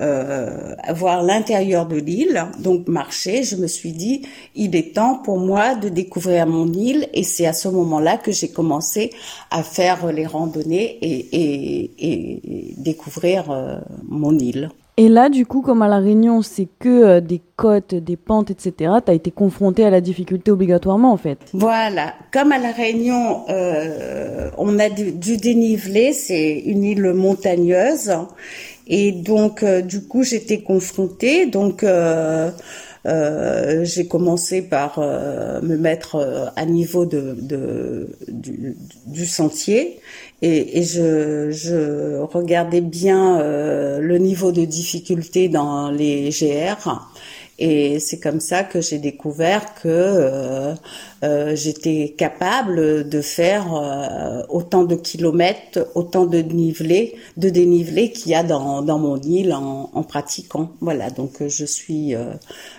euh, 0.00 0.74
voir 0.94 1.22
l'intérieur 1.22 1.86
de 1.86 1.96
l'île, 1.96 2.44
donc 2.58 2.88
marcher. 2.88 3.42
Je 3.42 3.56
me 3.56 3.66
suis 3.66 3.92
dit, 3.92 4.22
il 4.54 4.76
est 4.76 4.94
temps 4.94 5.16
pour 5.16 5.38
moi 5.38 5.74
de 5.74 5.88
découvrir 5.88 6.46
mon 6.46 6.72
île 6.72 7.08
et 7.14 7.22
c'est 7.22 7.46
à 7.46 7.52
ce 7.52 7.68
moment-là 7.68 8.16
que 8.16 8.32
j'ai 8.32 8.48
commencé 8.48 9.10
à 9.50 9.62
faire 9.62 10.12
les 10.12 10.26
randonnées 10.26 10.98
et, 11.02 11.26
et, 11.32 11.90
et 11.98 12.74
découvrir 12.76 13.50
euh, 13.50 13.78
mon 14.08 14.38
île. 14.38 14.70
Et 15.00 15.08
là, 15.08 15.30
du 15.30 15.46
coup, 15.46 15.62
comme 15.62 15.80
à 15.80 15.88
la 15.88 15.96
Réunion, 15.96 16.42
c'est 16.42 16.68
que 16.78 16.88
euh, 16.88 17.20
des 17.22 17.40
côtes, 17.56 17.94
des 17.94 18.18
pentes, 18.18 18.50
etc. 18.50 18.92
T'as 19.02 19.14
été 19.14 19.30
confronté 19.30 19.82
à 19.82 19.88
la 19.88 20.02
difficulté 20.02 20.50
obligatoirement, 20.50 21.10
en 21.10 21.16
fait. 21.16 21.38
Voilà, 21.54 22.12
comme 22.30 22.52
à 22.52 22.58
la 22.58 22.70
Réunion, 22.70 23.44
euh, 23.48 24.50
on 24.58 24.78
a 24.78 24.90
du, 24.90 25.12
du 25.12 25.38
dénivelé, 25.38 26.12
c'est 26.12 26.58
une 26.66 26.84
île 26.84 27.14
montagneuse, 27.14 28.12
et 28.90 29.12
donc 29.12 29.62
euh, 29.62 29.80
du 29.80 30.02
coup 30.02 30.22
j'étais 30.24 30.60
confrontée, 30.60 31.46
donc 31.46 31.84
euh, 31.84 32.50
euh, 33.06 33.84
j'ai 33.84 34.06
commencé 34.06 34.60
par 34.62 34.98
euh, 34.98 35.62
me 35.62 35.76
mettre 35.78 36.16
euh, 36.16 36.46
à 36.56 36.66
niveau 36.66 37.06
de, 37.06 37.36
de 37.40 38.08
du, 38.28 38.76
du 39.06 39.26
sentier. 39.26 40.00
Et, 40.42 40.78
et 40.78 40.82
je, 40.82 41.50
je 41.50 42.18
regardais 42.20 42.80
bien 42.80 43.38
le 43.42 44.16
niveau 44.18 44.52
de 44.52 44.64
difficulté 44.64 45.48
dans 45.48 45.90
les 45.90 46.30
GR 46.30 46.98
Et 47.60 48.00
c'est 48.00 48.18
comme 48.18 48.40
ça 48.40 48.64
que 48.64 48.80
j'ai 48.80 48.98
découvert 48.98 49.74
que 49.74 49.86
euh, 49.86 50.74
euh, 51.22 51.54
j'étais 51.54 52.14
capable 52.16 53.06
de 53.06 53.20
faire 53.20 53.74
euh, 53.74 54.42
autant 54.48 54.84
de 54.84 54.94
kilomètres, 54.94 55.86
autant 55.94 56.24
de 56.24 56.40
dénivelé, 56.40 57.16
de 57.36 57.50
dénivelé 57.50 58.12
qu'il 58.12 58.32
y 58.32 58.34
a 58.34 58.42
dans, 58.42 58.80
dans 58.80 58.98
mon 58.98 59.20
île 59.20 59.52
en, 59.52 60.02
pratiquant. 60.04 60.70
Voilà, 60.80 61.10
donc 61.10 61.46
je 61.46 61.64
suis 61.66 62.14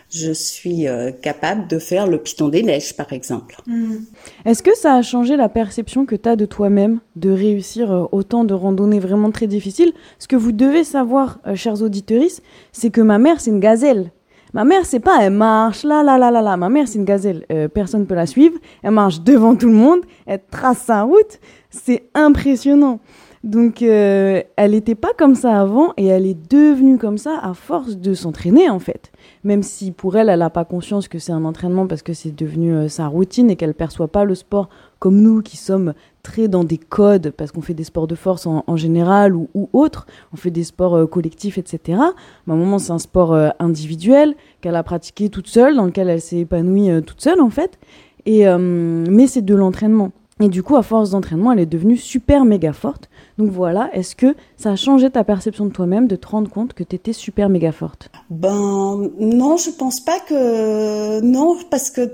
je 0.10 0.32
suis 0.34 0.88
capable 1.22 1.68
de 1.68 1.78
faire 1.78 2.08
le 2.08 2.18
piton 2.18 2.50
des 2.50 2.64
neiges, 2.64 2.96
par 2.96 3.14
exemple. 3.14 3.62
Hmm. 3.68 3.98
Est-ce 4.46 4.64
que 4.64 4.76
ça 4.76 4.96
a 4.96 5.02
changé 5.04 5.38
la 5.38 5.48
perception 5.48 6.08
que 6.08 6.16
tu 6.16 6.28
as 6.28 6.36
de 6.36 6.46
toi-même, 6.46 7.00
de 7.16 7.30
réussir 7.30 8.10
autant 8.12 8.44
de 8.44 8.56
randonnées 8.56 9.00
vraiment 9.00 9.32
très 9.32 9.48
difficiles? 9.48 9.94
Ce 10.18 10.28
que 10.28 10.36
vous 10.36 10.52
devez 10.52 10.84
savoir, 10.84 11.40
chers 11.54 11.84
auditeurs, 11.84 12.24
c'est 12.72 12.90
que 12.90 13.02
ma 13.02 13.20
mère, 13.20 13.40
c'est 13.40 13.52
une 13.52 13.60
gazelle. 13.60 14.12
Ma 14.53 14.65
mère, 14.65 14.86
c'est 14.86 15.00
pas, 15.00 15.24
elle 15.24 15.34
marche 15.34 15.84
là, 15.84 16.03
là, 16.03 16.17
là, 16.17 16.29
là, 16.29 16.41
là. 16.41 16.58
Ma 16.58 16.70
mère, 16.70 16.88
c'est 16.88 17.00
une 17.00 17.05
gazelle. 17.05 17.46
Euh, 17.51 17.67
personne 17.70 18.05
peut 18.05 18.15
la 18.15 18.25
suivre. 18.25 18.58
Elle 18.84 18.91
marche 18.91 19.22
devant 19.22 19.55
tout 19.55 19.67
le 19.67 19.75
monde. 19.75 20.01
Elle 20.25 20.41
trace 20.51 20.79
sa 20.79 21.03
route. 21.03 21.39
C'est 21.70 22.10
impressionnant. 22.13 23.00
Donc, 23.43 23.81
euh, 23.81 24.43
elle 24.55 24.72
n'était 24.72 24.96
pas 24.96 25.13
comme 25.17 25.34
ça 25.34 25.60
avant 25.60 25.93
et 25.98 26.05
elle 26.05 26.27
est 26.27 26.51
devenue 26.51 27.00
comme 27.00 27.17
ça 27.17 27.39
à 27.41 27.53
force 27.53 27.98
de 27.98 28.13
s'entraîner, 28.13 28.70
en 28.70 28.77
fait. 28.77 29.12
Même 29.43 29.63
si 29.63 29.91
pour 29.91 30.15
elle, 30.15 30.29
elle 30.29 30.39
n'a 30.39 30.51
pas 30.51 30.65
conscience 30.65 31.08
que 31.08 31.17
c'est 31.17 31.31
un 31.31 31.46
entraînement 31.46 31.88
parce 31.88 32.03
que 32.03 32.13
c'est 32.13 32.36
devenu 32.36 32.74
euh, 32.74 32.88
sa 32.88 33.08
routine 33.08 33.50
et 33.50 33.55
qu'elle 33.55 33.74
perçoit 33.74 34.10
pas 34.10 34.25
le 34.25 34.36
sport 34.36 34.70
comme 35.00 35.20
nous 35.20 35.41
qui 35.41 35.58
sommes 35.58 35.93
très 36.24 36.48
dans 36.48 36.63
des 36.63 36.78
codes 36.78 37.32
parce 37.32 37.51
qu'on 37.51 37.62
fait 37.62 37.74
des 37.74 37.84
sports 37.84 38.08
de 38.08 38.16
force 38.16 38.46
en, 38.48 38.75
général 38.75 39.36
ou, 39.36 39.50
ou 39.54 39.70
autres, 39.74 40.06
on 40.34 40.38
fait 40.38 40.51
des 40.51 40.63
sports 40.63 40.96
euh, 40.96 41.08
collectifs, 41.08 41.58
etc. 41.58 42.00
Mais 42.46 42.54
à 42.54 42.56
un 42.56 42.60
moment, 42.60 42.80
c'est 42.80 42.92
un 42.92 43.00
sport 43.00 43.34
euh, 43.34 43.50
individuel 43.60 44.36
qu'elle 44.62 44.75
a 44.75 44.84
pratiqué 44.84 45.30
toute 45.30 45.48
seule, 45.48 45.75
dans 45.75 45.86
lequel 45.86 46.10
elle 46.10 46.22
s'est 46.22 46.40
épanouie 46.40 46.90
euh, 46.90 47.01
toute 47.01 47.22
seule 47.22 47.42
en 47.42 47.50
fait. 47.50 47.80
Et, 48.25 48.46
mais 48.46 49.25
c'est 49.25 49.42
de 49.42 49.56
l'entraînement. 49.56 50.12
Et 50.42 50.50
du 50.50 50.63
coup, 50.63 50.75
à 50.75 50.84
force 50.84 51.12
d'entraînement, 51.12 51.51
elle 51.51 51.60
est 51.60 51.66
devenue 51.68 51.98
super 51.98 52.46
méga 52.46 52.74
forte. 52.74 53.10
Donc 53.38 53.51
voilà, 53.51 53.90
est-ce 53.94 54.16
que 54.16 54.36
ça 54.58 54.72
a 54.72 54.75
changé 54.75 55.10
ta 55.10 55.24
perception 55.24 55.66
de 55.66 55.72
toi-même 55.72 56.08
de 56.08 56.16
te 56.16 56.28
rendre 56.28 56.50
compte 56.50 56.74
que 56.74 56.84
tu 56.84 56.96
étais 56.96 57.13
super 57.13 57.48
méga 57.50 57.72
forte? 57.72 58.10
Ben 58.30 59.10
non, 59.20 59.58
je 59.58 59.70
pense 59.70 60.00
pas 60.00 60.20
que 60.20 61.22
non 61.22 61.56
parce 61.70 61.92
que 61.92 62.12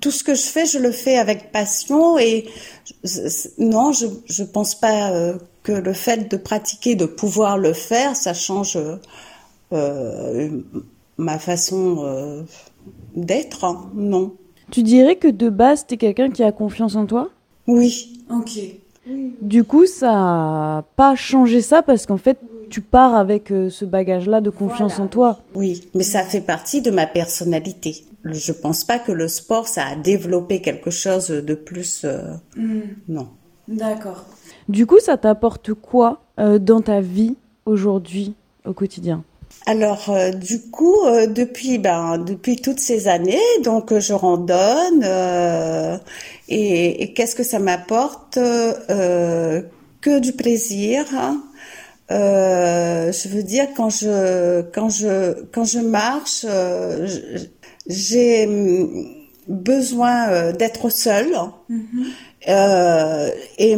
tout 0.00 0.10
ce 0.10 0.24
que 0.24 0.34
je 0.34 0.42
fais, 0.42 0.66
je 0.66 0.78
le 0.78 0.90
fais 0.90 1.16
avec 1.16 1.52
passion 1.52 2.18
et 2.18 2.46
non, 3.58 3.92
je 3.92 4.06
je 4.26 4.42
pense 4.42 4.74
pas 4.74 5.12
euh, 5.12 5.34
que 5.62 5.72
le 5.72 5.92
fait 5.92 6.30
de 6.30 6.36
pratiquer, 6.36 6.94
de 6.94 7.06
pouvoir 7.06 7.58
le 7.58 7.72
faire, 7.72 8.16
ça 8.16 8.34
change 8.34 8.78
euh, 9.72 10.48
ma 11.18 11.38
façon 11.38 12.04
euh, 12.04 12.42
d'être. 13.14 13.64
Hein. 13.64 13.90
Non. 13.94 14.32
Tu 14.70 14.82
dirais 14.82 15.16
que 15.16 15.28
de 15.28 15.48
base, 15.48 15.86
tu 15.86 15.94
es 15.94 15.96
quelqu'un 15.98 16.30
qui 16.30 16.42
a 16.42 16.52
confiance 16.52 16.96
en 16.96 17.06
toi? 17.06 17.30
Oui. 17.66 18.22
Ok. 18.30 18.58
Du 19.40 19.64
coup, 19.64 19.86
ça 19.86 20.12
n'a 20.12 20.84
pas 20.96 21.16
changé 21.16 21.62
ça 21.62 21.82
parce 21.82 22.06
qu'en 22.06 22.16
fait, 22.16 22.38
tu 22.68 22.80
pars 22.80 23.16
avec 23.16 23.48
ce 23.48 23.84
bagage-là 23.84 24.40
de 24.40 24.50
confiance 24.50 25.00
en 25.00 25.08
toi. 25.08 25.40
Oui, 25.56 25.82
mais 25.94 26.04
ça 26.04 26.22
fait 26.22 26.40
partie 26.40 26.80
de 26.80 26.92
ma 26.92 27.06
personnalité 27.06 28.04
je 28.24 28.52
pense 28.52 28.84
pas 28.84 28.98
que 28.98 29.12
le 29.12 29.28
sport 29.28 29.68
ça 29.68 29.86
a 29.86 29.96
développé 29.96 30.60
quelque 30.60 30.90
chose 30.90 31.28
de 31.28 31.54
plus. 31.54 32.02
Euh, 32.04 32.34
hmm. 32.56 32.82
Non. 33.08 33.28
D'accord. 33.68 34.24
Du 34.68 34.86
coup, 34.86 34.98
ça 35.00 35.16
t'apporte 35.16 35.74
quoi 35.74 36.22
euh, 36.38 36.58
dans 36.58 36.80
ta 36.80 37.00
vie 37.00 37.36
aujourd'hui, 37.66 38.34
au 38.64 38.72
quotidien? 38.72 39.24
Alors 39.66 40.10
euh, 40.10 40.30
du 40.30 40.60
coup 40.70 40.96
depuis 41.28 41.78
ben 41.78 42.18
depuis 42.18 42.56
toutes 42.56 42.78
ces 42.78 43.08
années 43.08 43.36
donc 43.64 43.92
je 43.98 44.12
randonne 44.12 45.04
et, 46.48 47.02
et 47.02 47.12
qu'est-ce 47.12 47.34
que 47.34 47.42
ça 47.42 47.58
m'apporte 47.58 48.36
que 48.36 50.18
du 50.20 50.32
plaisir 50.32 51.04
hein? 51.12 51.42
je 52.08 53.28
veux 53.28 53.42
dire 53.42 53.66
quand 53.76 53.90
je 53.90 54.62
quand 54.72 54.88
je 54.88 55.42
quand 55.52 55.64
je 55.64 55.80
marche 55.80 56.42
je, 56.42 57.46
j'ai 57.90 58.46
hum, 58.46 59.06
besoin 59.48 60.28
euh, 60.28 60.52
d'être 60.52 60.88
seule 60.90 61.34
mm-hmm. 61.68 62.06
euh, 62.48 63.30
et 63.58 63.76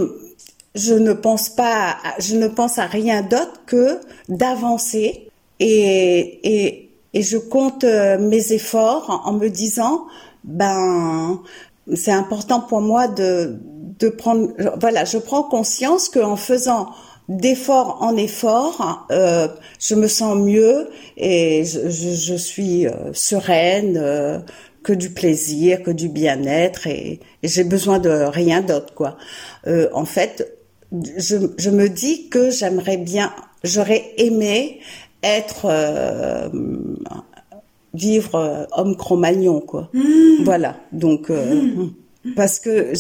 je 0.75 0.95
ne 0.95 1.13
pense 1.13 1.49
pas, 1.49 1.97
je 2.19 2.37
ne 2.37 2.49
pense 2.49 2.79
à 2.79 2.87
rien 2.87 3.23
d'autre 3.23 3.63
que 3.67 4.01
d'avancer 4.29 5.29
et, 5.61 6.41
et, 6.43 6.91
et 7.15 7.23
je 7.23 7.39
compte 7.39 7.85
euh, 7.85 8.19
mes 8.19 8.53
efforts 8.53 9.23
en 9.25 9.33
me 9.33 9.49
disant 9.49 10.07
ben 10.45 11.41
c'est 11.95 12.13
important 12.13 12.61
pour 12.61 12.81
moi 12.81 13.09
de 13.09 13.59
de 13.99 14.09
prendre 14.09 14.51
voilà 14.81 15.05
je 15.05 15.19
prends 15.19 15.43
conscience 15.43 16.09
qu'en 16.09 16.37
faisant 16.37 16.91
d'effort 17.29 17.99
en 18.01 18.17
effort, 18.17 19.07
euh, 19.11 19.49
je 19.79 19.95
me 19.95 20.09
sens 20.09 20.37
mieux 20.37 20.89
et 21.17 21.65
je, 21.65 21.89
je, 21.89 22.11
je 22.11 22.35
suis 22.35 22.87
euh, 22.87 23.13
sereine, 23.13 23.97
euh, 23.97 24.39
que 24.83 24.93
du 24.93 25.11
plaisir, 25.11 25.83
que 25.83 25.93
du 25.93 26.09
bien-être 26.09 26.89
et, 26.89 27.21
j'ai 27.45 27.65
besoin 27.65 27.99
de 28.01 28.11
rien 28.11 28.63
d'autre 28.63 28.95
quoi. 28.95 29.17
Euh, 29.67 29.89
en 29.93 30.05
fait, 30.05 30.59
je, 30.93 31.37
je, 31.57 31.71
me 31.71 31.89
dis 31.89 32.29
que 32.29 32.51
j'aimerais 32.51 32.97
bien, 32.97 33.33
j'aurais 33.63 34.13
aimé 34.17 34.81
être 35.23 35.71
vivre 37.95 38.67
homme 38.73 38.97
Cro-Magnon 38.97 39.61
quoi. 39.61 39.89
Mmh. 39.93 40.45
Voilà 40.45 40.77
donc. 40.93 41.29
Mmh 41.29 41.91
parce 42.37 42.59
que 42.59 42.93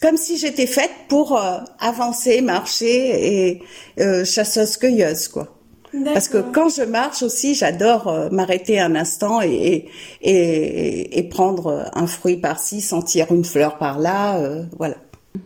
comme 0.00 0.16
si 0.16 0.38
j'étais 0.38 0.66
faite 0.66 0.90
pour 1.08 1.36
euh, 1.36 1.58
avancer, 1.78 2.40
marcher 2.40 3.48
et 3.48 3.62
euh, 4.00 4.24
chasseuse-cueilleuse, 4.24 5.28
quoi. 5.28 5.56
Parce 6.04 6.28
que 6.28 6.38
quand 6.38 6.68
je 6.68 6.82
marche 6.82 7.24
aussi, 7.24 7.54
j'adore 7.56 8.06
euh, 8.06 8.28
m'arrêter 8.30 8.78
un 8.78 8.94
instant 8.94 9.42
et, 9.42 9.88
et, 10.22 11.18
et, 11.18 11.22
prendre 11.24 11.90
un 11.94 12.06
fruit 12.06 12.36
par-ci, 12.36 12.80
sentir 12.80 13.32
une 13.32 13.44
fleur 13.44 13.76
par-là, 13.76 14.38
euh, 14.38 14.62
voilà. 14.78 14.94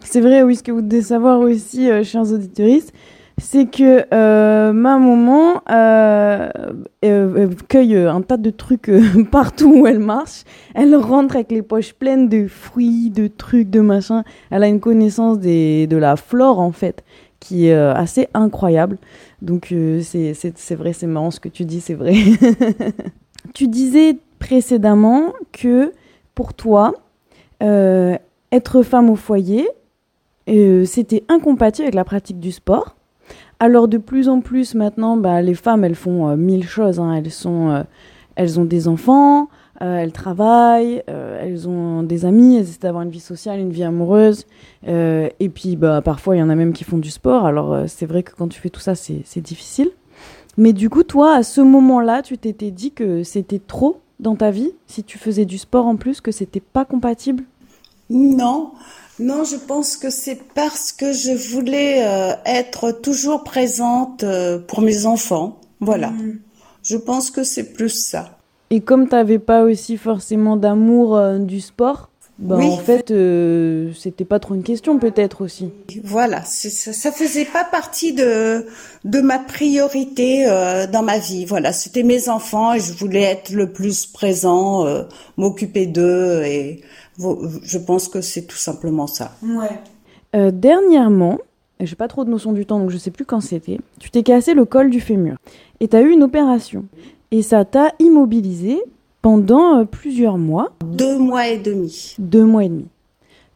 C'est 0.04 0.20
vrai, 0.20 0.42
oui, 0.42 0.56
ce 0.56 0.62
que 0.62 0.70
vous 0.70 0.82
devez 0.82 1.02
savoir 1.02 1.40
aussi, 1.40 1.88
chers 2.04 2.30
auditeurs, 2.30 2.82
c'est 3.38 3.66
que 3.66 4.06
euh, 4.14 4.72
ma 4.72 4.98
maman 4.98 5.60
euh, 5.70 6.50
euh, 7.04 7.48
cueille 7.68 7.96
un 7.96 8.22
tas 8.22 8.36
de 8.36 8.50
trucs 8.50 8.90
partout 9.30 9.80
où 9.80 9.86
elle 9.86 9.98
marche. 9.98 10.44
Elle 10.74 10.94
rentre 10.94 11.34
avec 11.34 11.50
les 11.50 11.62
poches 11.62 11.94
pleines 11.94 12.28
de 12.28 12.46
fruits, 12.46 13.10
de 13.10 13.26
trucs, 13.26 13.70
de 13.70 13.80
machins. 13.80 14.22
Elle 14.50 14.62
a 14.62 14.68
une 14.68 14.80
connaissance 14.80 15.38
des, 15.40 15.86
de 15.86 15.96
la 15.96 16.16
flore 16.16 16.60
en 16.60 16.72
fait 16.72 17.02
qui 17.40 17.66
est 17.66 17.74
assez 17.74 18.28
incroyable. 18.32 18.96
Donc 19.42 19.74
c'est 20.02 20.74
vrai, 20.74 20.94
c'est 20.94 21.06
marrant 21.06 21.30
ce 21.30 21.40
que 21.40 21.50
tu 21.50 21.66
dis, 21.66 21.82
c'est 21.82 21.92
vrai. 21.92 22.14
tu 23.54 23.68
disais 23.68 24.16
précédemment 24.38 25.34
que 25.52 25.92
pour 26.34 26.54
toi, 26.54 26.94
être 27.60 28.82
femme 28.82 29.10
au 29.10 29.16
foyer, 29.16 29.68
c'était 30.46 31.24
incompatible 31.28 31.84
avec 31.84 31.94
la 31.94 32.04
pratique 32.04 32.40
du 32.40 32.50
sport. 32.50 32.96
Alors 33.60 33.88
de 33.88 33.98
plus 33.98 34.28
en 34.28 34.40
plus 34.40 34.74
maintenant, 34.74 35.16
bah, 35.16 35.40
les 35.42 35.54
femmes, 35.54 35.84
elles 35.84 35.94
font 35.94 36.28
euh, 36.28 36.36
mille 36.36 36.66
choses. 36.66 37.00
Hein. 37.00 37.14
Elles, 37.14 37.30
sont, 37.30 37.70
euh, 37.70 37.82
elles 38.36 38.60
ont 38.60 38.64
des 38.64 38.88
enfants, 38.88 39.48
euh, 39.80 39.98
elles 39.98 40.12
travaillent, 40.12 41.02
elles 41.06 41.68
ont 41.68 42.02
des 42.02 42.24
amis, 42.24 42.56
elles 42.56 42.62
essaient 42.62 42.80
d'avoir 42.80 43.02
une 43.02 43.10
vie 43.10 43.20
sociale, 43.20 43.60
une 43.60 43.70
vie 43.70 43.84
amoureuse. 43.84 44.46
et 44.86 45.48
puis 45.54 45.76
bah, 45.76 46.02
parfois, 46.02 46.36
il 46.36 46.40
y 46.40 46.42
en 46.42 46.50
a 46.50 46.54
même 46.54 46.72
qui 46.72 46.84
font 46.84 46.98
du 46.98 47.10
sport. 47.10 47.46
Alors 47.46 47.84
c'est 47.86 48.06
vrai 48.06 48.22
que 48.22 48.32
quand 48.36 48.48
tu 48.48 48.60
fais 48.60 48.70
tout 48.70 48.80
ça, 48.80 48.94
c'est 48.94 49.40
difficile. 49.40 49.90
Mais 50.56 50.72
du 50.72 50.88
coup, 50.88 51.02
toi, 51.02 51.34
à 51.34 51.42
ce 51.42 51.60
moment-là, 51.60 52.22
tu 52.22 52.38
t'étais 52.38 52.70
dit 52.70 52.92
que 52.92 53.24
c'était 53.24 53.58
trop 53.58 54.00
dans 54.20 54.36
ta 54.36 54.50
vie, 54.50 54.70
si 54.86 55.02
tu 55.02 55.18
faisais 55.18 55.44
du 55.44 55.58
sport 55.58 55.86
en 55.86 55.96
plus, 55.96 56.20
que 56.20 56.30
c'était 56.30 56.60
pas 56.60 56.84
compatible? 56.84 57.44
Non, 58.10 58.72
non, 59.20 59.44
je 59.44 59.56
pense 59.56 59.96
que 59.96 60.10
c'est 60.10 60.40
parce 60.54 60.90
que 60.90 61.12
je 61.12 61.30
voulais 61.30 62.04
euh, 62.04 62.32
être 62.44 62.90
toujours 62.90 63.44
présente 63.44 64.24
euh, 64.24 64.58
pour 64.58 64.80
mes 64.80 65.06
enfants. 65.06 65.60
Voilà. 65.80 66.10
Mm. 66.10 66.40
Je 66.82 66.96
pense 66.96 67.30
que 67.30 67.44
c'est 67.44 67.72
plus 67.72 67.90
ça. 67.90 68.38
Et 68.70 68.80
comme 68.80 69.08
tu 69.08 69.14
n'avais 69.14 69.38
pas 69.38 69.62
aussi 69.62 69.96
forcément 69.96 70.56
d'amour 70.56 71.16
euh, 71.16 71.38
du 71.38 71.60
sport, 71.60 72.10
bah, 72.38 72.56
en 72.56 72.76
fait, 72.78 73.12
c'était 73.96 74.24
pas 74.24 74.38
trop 74.40 74.54
une 74.54 74.62
question 74.62 74.98
peut-être 74.98 75.42
aussi. 75.42 75.70
Voilà, 76.02 76.42
ça, 76.44 76.92
ça 76.92 77.12
faisait 77.12 77.44
pas 77.44 77.64
partie 77.64 78.12
de 78.12 78.66
de 79.04 79.20
ma 79.20 79.38
priorité 79.38 80.44
dans 80.92 81.02
ma 81.02 81.18
vie. 81.18 81.44
Voilà, 81.44 81.72
c'était 81.72 82.02
mes 82.02 82.28
enfants 82.28 82.74
et 82.74 82.80
je 82.80 82.92
voulais 82.92 83.22
être 83.22 83.50
le 83.50 83.72
plus 83.72 84.06
présent, 84.06 84.84
m'occuper 85.36 85.86
d'eux 85.86 86.42
et 86.44 86.82
je 87.18 87.78
pense 87.78 88.08
que 88.08 88.20
c'est 88.20 88.42
tout 88.42 88.56
simplement 88.56 89.06
ça. 89.06 89.32
Ouais. 89.42 89.78
Euh, 90.34 90.50
dernièrement, 90.50 91.38
j'ai 91.80 91.96
pas 91.96 92.08
trop 92.08 92.24
de 92.24 92.30
notion 92.30 92.52
du 92.52 92.66
temps, 92.66 92.78
donc 92.78 92.90
je 92.90 92.98
sais 92.98 93.10
plus 93.10 93.24
quand 93.24 93.40
c'était, 93.40 93.78
tu 94.00 94.10
t'es 94.10 94.22
cassé 94.22 94.54
le 94.54 94.64
col 94.64 94.90
du 94.90 95.00
fémur. 95.00 95.36
Et 95.80 95.88
tu 95.88 95.96
as 95.96 96.02
eu 96.02 96.10
une 96.10 96.22
opération. 96.22 96.84
Et 97.30 97.42
ça 97.42 97.64
t'a 97.64 97.92
immobilisé 97.98 98.80
pendant 99.24 99.78
euh, 99.78 99.84
plusieurs 99.86 100.36
mois. 100.36 100.74
Deux 100.84 101.16
mois 101.16 101.48
et 101.48 101.56
demi. 101.56 102.14
Deux 102.18 102.44
mois 102.44 102.64
et 102.64 102.68
demi. 102.68 102.88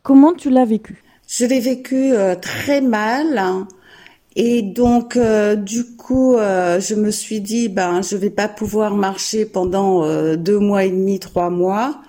Comment 0.03 0.33
tu 0.33 0.49
l'as 0.49 0.65
vécu? 0.65 1.05
Je 1.29 1.45
l'ai 1.45 1.61
vécu 1.61 2.15
euh, 2.15 2.35
très 2.37 2.81
mal. 2.81 3.67
Et 4.35 4.63
donc, 4.63 5.19
euh, 5.19 5.57
du 5.57 5.85
coup, 5.85 6.37
je 6.39 6.95
me 6.95 7.11
suis 7.11 7.43
dit, 7.43 7.69
ben, 7.69 8.01
je 8.01 8.17
vais 8.17 8.31
pas 8.31 8.49
pouvoir 8.49 8.95
marcher 8.95 9.45
pendant 9.45 10.07
deux 10.37 10.59
mois 10.59 10.85
et 10.85 10.91
demi, 10.91 11.19
trois 11.19 11.51
mois. 11.51 12.01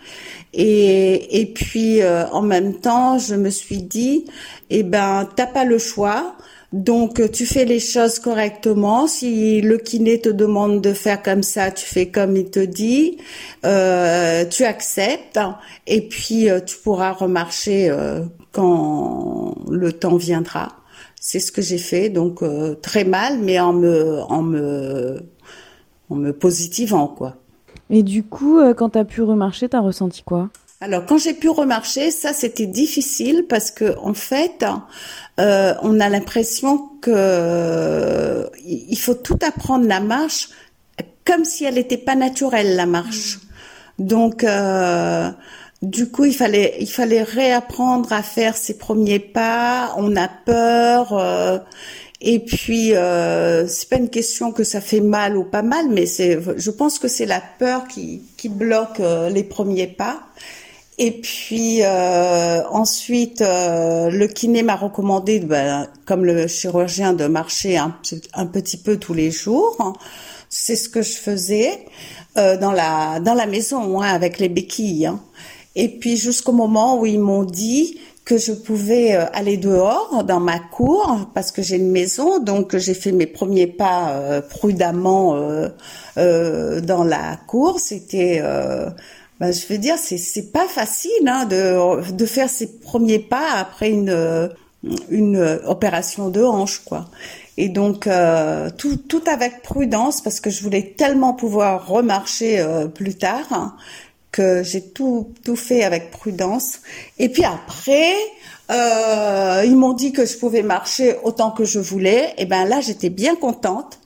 Et, 0.53 1.41
et 1.41 1.45
puis, 1.47 1.99
en 2.31 2.41
même 2.41 2.75
temps, 2.75 3.17
je 3.17 3.35
me 3.35 3.49
suis 3.49 3.81
dit, 3.81 4.23
eh 4.69 4.83
ben, 4.83 5.27
t'as 5.35 5.47
pas 5.47 5.65
le 5.65 5.79
choix. 5.79 6.37
Donc 6.71 7.31
tu 7.31 7.45
fais 7.47 7.65
les 7.65 7.79
choses 7.79 8.19
correctement. 8.19 9.07
Si 9.07 9.61
le 9.61 9.77
kiné 9.77 10.21
te 10.21 10.29
demande 10.29 10.81
de 10.81 10.93
faire 10.93 11.21
comme 11.23 11.41
ça, 11.41 11.71
tu 11.71 11.85
fais 11.85 12.09
comme 12.09 12.35
il 12.35 12.51
te 12.51 12.59
dit. 12.59 13.17
Euh, 13.65 14.45
tu 14.45 14.63
acceptes 14.65 15.39
et 15.87 16.07
puis 16.07 16.49
euh, 16.49 16.59
tu 16.59 16.77
pourras 16.77 17.13
remarcher 17.13 17.89
euh, 17.89 18.21
quand 18.51 19.55
le 19.69 19.91
temps 19.91 20.17
viendra. 20.17 20.69
C'est 21.19 21.39
ce 21.39 21.51
que 21.51 21.61
j'ai 21.61 21.79
fait. 21.79 22.09
Donc 22.09 22.43
très 22.81 23.03
mal, 23.03 23.39
mais 23.39 23.59
en 23.59 23.73
me 23.73 24.21
en 24.21 24.43
me 24.43 25.23
en 26.09 26.15
me 26.15 26.33
positivant 26.33 27.07
quoi. 27.07 27.35
Et 27.89 28.03
du 28.03 28.23
coup, 28.23 28.61
quand 28.77 28.91
tu 28.91 28.99
as 28.99 29.05
pu 29.05 29.23
remarcher, 29.23 29.67
tu 29.67 29.75
as 29.75 29.81
ressenti 29.81 30.21
quoi? 30.21 30.49
Alors 30.81 31.05
quand 31.05 31.17
j'ai 31.17 31.33
pu 31.33 31.49
remarcher, 31.49 32.09
ça 32.11 32.31
c'était 32.33 32.65
difficile 32.65 33.45
parce 33.49 33.69
que 33.69 33.97
en 33.99 34.13
fait, 34.13 34.65
euh, 35.39 35.73
on 35.81 35.99
a 35.99 36.07
l'impression 36.09 36.89
que 37.01 38.49
il 38.65 38.97
faut 38.97 39.15
tout 39.15 39.39
apprendre 39.45 39.87
la 39.87 39.99
marche 39.99 40.49
comme 41.25 41.45
si 41.45 41.65
elle 41.65 41.75
n'était 41.75 41.97
pas 41.97 42.15
naturelle 42.15 42.75
la 42.75 42.85
marche. 42.85 43.39
Donc 43.99 44.43
euh, 44.43 45.29
du 45.81 46.09
coup, 46.09 46.25
il 46.25 46.33
fallait 46.33 46.77
il 46.79 46.89
fallait 46.89 47.23
réapprendre 47.23 48.13
à 48.13 48.23
faire 48.23 48.55
ses 48.55 48.77
premiers 48.77 49.19
pas. 49.19 49.93
On 49.97 50.15
a 50.15 50.27
peur. 50.27 51.13
Euh, 51.13 51.59
et 52.21 52.39
puis, 52.39 52.95
euh, 52.95 53.65
c'est 53.67 53.87
pas 53.89 53.95
une 53.95 54.09
question 54.09 54.51
que 54.51 54.63
ça 54.63 54.81
fait 54.81 54.99
mal 54.99 55.37
ou 55.37 55.45
pas 55.45 55.61
mal, 55.61 55.87
mais 55.89 56.05
c'est, 56.05 56.37
je 56.57 56.71
pense 56.71 56.99
que 56.99 57.07
c'est 57.07 57.25
la 57.25 57.41
peur 57.59 57.87
qui, 57.87 58.23
qui 58.35 58.49
bloque 58.49 58.99
euh, 58.99 59.29
les 59.29 59.43
premiers 59.43 59.87
pas. 59.87 60.21
Et 61.01 61.11
puis 61.11 61.79
euh, 61.81 62.61
ensuite, 62.67 63.41
euh, 63.41 64.09
le 64.09 64.27
kiné 64.27 64.63
m'a 64.63 64.75
recommandé, 64.75 65.39
ben, 65.39 65.87
comme 66.05 66.25
le 66.25 66.45
chirurgien, 66.47 67.13
de 67.13 67.25
marcher 67.25 67.77
un, 67.77 68.45
petit 68.45 68.75
peu 68.75 68.97
tous 68.97 69.13
les 69.13 69.31
jours. 69.31 69.95
C'est 70.49 70.75
ce 70.75 70.89
que 70.89 71.01
je 71.01 71.13
faisais 71.13 71.85
euh, 72.37 72.57
dans 72.57 72.73
la 72.73 73.21
dans 73.21 73.33
la 73.33 73.45
maison, 73.45 74.01
hein, 74.01 74.09
avec 74.09 74.39
les 74.39 74.49
béquilles. 74.49 75.05
Hein. 75.05 75.21
Et 75.75 75.87
puis 75.87 76.17
jusqu'au 76.17 76.51
moment 76.51 76.99
où 76.99 77.05
ils 77.05 77.19
m'ont 77.19 77.43
dit 77.43 77.97
que 78.29 78.37
je 78.37 78.51
pouvais 78.51 79.15
euh, 79.15 79.25
aller 79.33 79.57
dehors 79.57 80.23
dans 80.23 80.39
ma 80.39 80.59
cour 80.59 81.31
parce 81.33 81.51
que 81.51 81.63
j'ai 81.63 81.77
une 81.77 81.89
maison, 81.89 82.37
donc 82.37 82.77
j'ai 82.77 82.93
fait 82.93 83.11
mes 83.11 83.25
premiers 83.25 83.65
pas 83.65 84.11
euh, 84.11 84.41
prudemment 84.41 85.35
euh, 86.17 86.79
dans 86.81 87.03
la 87.03 87.37
cour. 87.47 87.79
C'était 87.79 88.43
ben, 89.39 89.53
je 89.53 89.65
veux 89.67 89.77
dire, 89.77 89.95
c'est 89.97 90.17
c'est 90.17 90.51
pas 90.51 90.67
facile 90.67 91.11
hein, 91.27 91.45
de 91.45 92.11
de 92.11 92.25
faire 92.25 92.49
ses 92.49 92.79
premiers 92.79 93.19
pas 93.19 93.51
après 93.53 93.89
une 93.89 94.49
une 95.09 95.59
opération 95.65 96.29
de 96.29 96.43
hanche, 96.43 96.79
quoi. 96.85 97.09
Et 97.57 97.69
donc 97.69 98.07
euh, 98.07 98.69
tout 98.77 98.97
tout 98.97 99.23
avec 99.27 99.61
prudence 99.61 100.21
parce 100.21 100.39
que 100.39 100.49
je 100.49 100.61
voulais 100.63 100.93
tellement 100.97 101.33
pouvoir 101.33 101.87
remarcher 101.87 102.59
euh, 102.59 102.87
plus 102.87 103.15
tard 103.15 103.45
hein, 103.51 103.75
que 104.31 104.63
j'ai 104.63 104.81
tout 104.81 105.33
tout 105.45 105.55
fait 105.55 105.83
avec 105.83 106.11
prudence. 106.11 106.79
Et 107.17 107.29
puis 107.29 107.43
après. 107.45 108.13
Euh, 108.71 109.63
ils 109.65 109.75
m'ont 109.75 109.93
dit 109.93 110.11
que 110.11 110.27
je 110.27 110.37
pouvais 110.37 110.61
marcher 110.61 111.15
autant 111.23 111.49
que 111.49 111.65
je 111.65 111.79
voulais. 111.79 112.35
Et 112.37 112.45
ben 112.45 112.65
là, 112.65 112.81
j'étais 112.81 113.09
bien 113.09 113.35
contente 113.35 113.99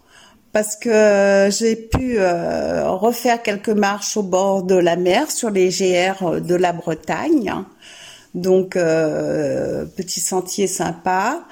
parce 0.53 0.75
que 0.75 1.49
j'ai 1.51 1.75
pu 1.75 2.19
euh, 2.19 2.87
refaire 2.91 3.41
quelques 3.41 3.69
marches 3.69 4.15
au 4.15 4.21
bord 4.23 4.61
de 4.63 4.75
la 4.75 4.95
mer 4.95 5.29
sur 5.31 5.49
les 5.49 5.69
GR 5.69 6.39
de 6.39 6.55
la 6.55 6.71
Bretagne. 6.71 7.51
Donc 8.35 8.75
euh, 8.75 9.85
petit 9.85 10.19
sentier 10.19 10.67
sympa. 10.67 11.43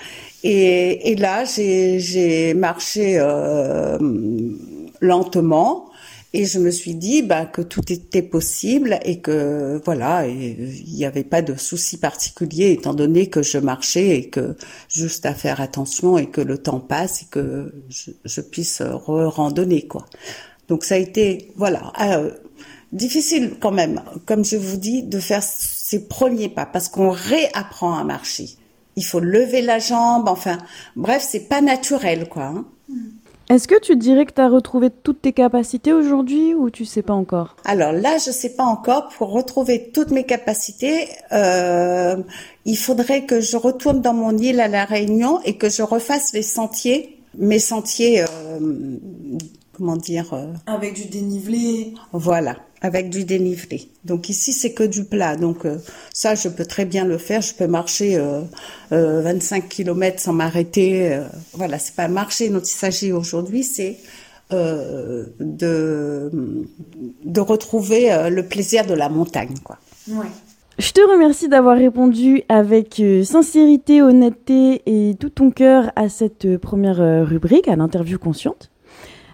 Et, 0.44 1.12
et 1.12 1.16
là 1.16 1.44
j'ai 1.46 2.54
marché 2.54 3.16
euh, 3.18 3.98
lentement 5.02 5.91
et 6.34 6.46
je 6.46 6.60
me 6.60 6.72
suis 6.72 6.96
dit 6.96 7.22
bah, 7.22 7.46
que 7.46 7.62
tout 7.62 7.92
était 7.92 8.22
possible 8.22 9.00
et 9.04 9.20
que 9.20 9.82
voilà, 9.84 10.28
il 10.28 10.86
n'y 10.88 11.06
avait 11.06 11.26
pas 11.26 11.42
de 11.42 11.56
souci 11.56 11.98
particulier 11.98 12.72
étant 12.72 12.94
donné 12.94 13.28
que 13.28 13.42
je 13.42 13.58
marchais 13.58 14.18
et 14.18 14.30
que 14.30 14.56
juste 14.88 15.26
à 15.26 15.34
faire 15.34 15.60
attention 15.60 16.18
et 16.18 16.28
que 16.28 16.40
le 16.40 16.58
temps 16.58 16.80
passe 16.80 17.24
et 17.24 17.26
que 17.26 17.74
je, 17.90 18.12
je 18.24 18.42
puisse 18.42 18.82
re-randonner 18.82 19.88
quoi. 19.88 20.06
Donc 20.70 20.86
ça 20.86 20.96
a 20.96 21.00
été 21.00 21.52
voilà 21.58 21.92
euh, 22.00 22.32
difficile 22.94 23.56
quand 23.60 23.72
même, 23.72 24.02
comme 24.26 24.46
je 24.46 24.56
vous 24.56 24.78
dis, 24.78 25.04
de 25.04 25.20
faire 25.20 25.44
ces 25.44 26.08
premiers 26.08 26.50
pas 26.50 26.66
parce 26.66 26.88
qu'on 26.88 27.10
réapprend 27.10 27.98
à 27.98 28.06
marcher. 28.06 28.52
Il 28.96 29.04
faut 29.04 29.20
lever 29.20 29.62
la 29.62 29.80
jambe, 29.80 30.30
enfin 30.30 30.58
bref, 30.96 31.26
c'est 31.30 31.50
pas 31.50 31.60
naturel 31.60 32.30
quoi. 32.30 32.44
Hein. 32.44 32.66
Est-ce 33.52 33.68
que 33.68 33.78
tu 33.82 33.98
dirais 33.98 34.26
que 34.26 34.32
tu 34.32 34.40
as 34.40 34.48
retrouvé 34.48 34.90
toutes 34.90 35.24
tes 35.24 35.34
capacités 35.34 35.92
aujourd'hui 35.92 36.54
ou 36.54 36.70
tu 36.70 36.86
sais 36.86 37.02
pas 37.02 37.14
encore? 37.14 37.58
Alors 37.66 37.92
là, 37.92 38.18
je 38.18 38.32
sais 38.32 38.56
pas 38.56 38.64
encore. 38.64 39.10
Pour 39.10 39.34
retrouver 39.34 39.92
toutes 39.94 40.12
mes 40.12 40.24
capacités, 40.24 41.10
euh, 41.34 42.16
il 42.64 42.78
faudrait 42.78 43.26
que 43.26 43.42
je 43.42 43.58
retourne 43.58 44.00
dans 44.00 44.14
mon 44.14 44.38
île 44.38 44.62
à 44.62 44.70
la 44.70 44.86
Réunion 44.86 45.42
et 45.44 45.58
que 45.58 45.68
je 45.68 45.82
refasse 45.82 46.32
les 46.32 46.44
sentiers, 46.44 47.22
mes 47.38 47.60
sentiers, 47.60 48.22
euh, 48.22 48.26
comment 49.82 49.98
dire 49.98 50.34
euh, 50.34 50.54
Avec 50.68 50.94
du 50.94 51.06
dénivelé. 51.06 51.96
Voilà 52.14 52.58
avec 52.84 53.12
du 53.12 53.26
dénivelé. 53.26 53.90
Donc 54.06 54.28
ici 54.30 54.54
c'est 54.54 54.74
que 54.74 54.84
du 54.84 55.06
plat. 55.06 55.36
Donc 55.36 55.66
euh, 55.66 55.78
ça 56.14 56.34
je 56.36 56.50
peux 56.50 56.66
très 56.66 56.86
bien 56.86 57.06
le 57.06 57.18
faire. 57.18 57.42
Je 57.42 57.54
peux 57.54 57.68
marcher 57.68 58.18
euh, 58.18 58.42
euh, 58.92 59.22
25 59.22 59.70
km 59.70 60.20
sans 60.20 60.34
m'arrêter. 60.34 61.14
Euh, 61.14 61.26
voilà, 61.54 61.78
c'est 61.78 61.96
pas 61.96 62.08
marcher 62.08 62.50
dont 62.50 62.60
il 62.60 62.66
s'agit 62.66 63.12
aujourd'hui, 63.12 63.64
c'est 63.64 63.98
euh, 64.52 65.28
de 65.40 66.32
de 67.24 67.40
retrouver 67.40 68.10
le 68.30 68.44
plaisir 68.48 68.86
de 68.88 68.96
la 68.96 69.10
montagne, 69.10 69.56
quoi. 69.64 69.78
Ouais. 70.10 70.26
Je 70.80 70.92
te 70.92 71.02
remercie 71.02 71.48
d'avoir 71.48 71.78
répondu 71.78 72.42
avec 72.50 73.00
sincérité, 73.24 74.02
honnêteté 74.02 74.82
et 74.88 75.16
tout 75.20 75.30
ton 75.30 75.52
cœur 75.52 75.92
à 75.96 76.10
cette 76.10 76.58
première 76.58 77.28
rubrique, 77.28 77.68
à 77.68 77.76
l'interview 77.76 78.18
consciente. 78.18 78.71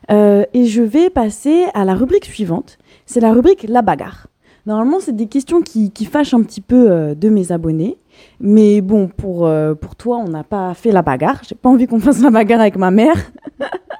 Et 0.09 0.65
je 0.65 0.81
vais 0.81 1.09
passer 1.09 1.65
à 1.73 1.85
la 1.85 1.93
rubrique 1.93 2.25
suivante 2.25 2.77
c'est 3.07 3.21
la 3.21 3.33
rubrique 3.33 3.65
La 3.67 3.81
bagarre. 3.81 4.27
Normalement, 4.65 4.99
c'est 4.99 5.15
des 5.15 5.27
questions 5.27 5.61
qui, 5.61 5.91
qui, 5.91 6.03
fâchent 6.03 6.33
un 6.33 6.43
petit 6.43 6.59
peu 6.59 6.91
euh, 6.91 7.15
de 7.15 7.29
mes 7.29 7.53
abonnés. 7.53 7.97
Mais 8.41 8.81
bon, 8.81 9.07
pour, 9.07 9.47
euh, 9.47 9.75
pour 9.75 9.95
toi, 9.95 10.17
on 10.17 10.27
n'a 10.27 10.43
pas 10.43 10.73
fait 10.73 10.91
la 10.91 11.01
bagarre. 11.01 11.41
J'ai 11.47 11.55
pas 11.55 11.69
envie 11.69 11.87
qu'on 11.87 12.01
fasse 12.01 12.21
la 12.21 12.29
bagarre 12.29 12.59
avec 12.59 12.75
ma 12.75 12.91
mère. 12.91 13.31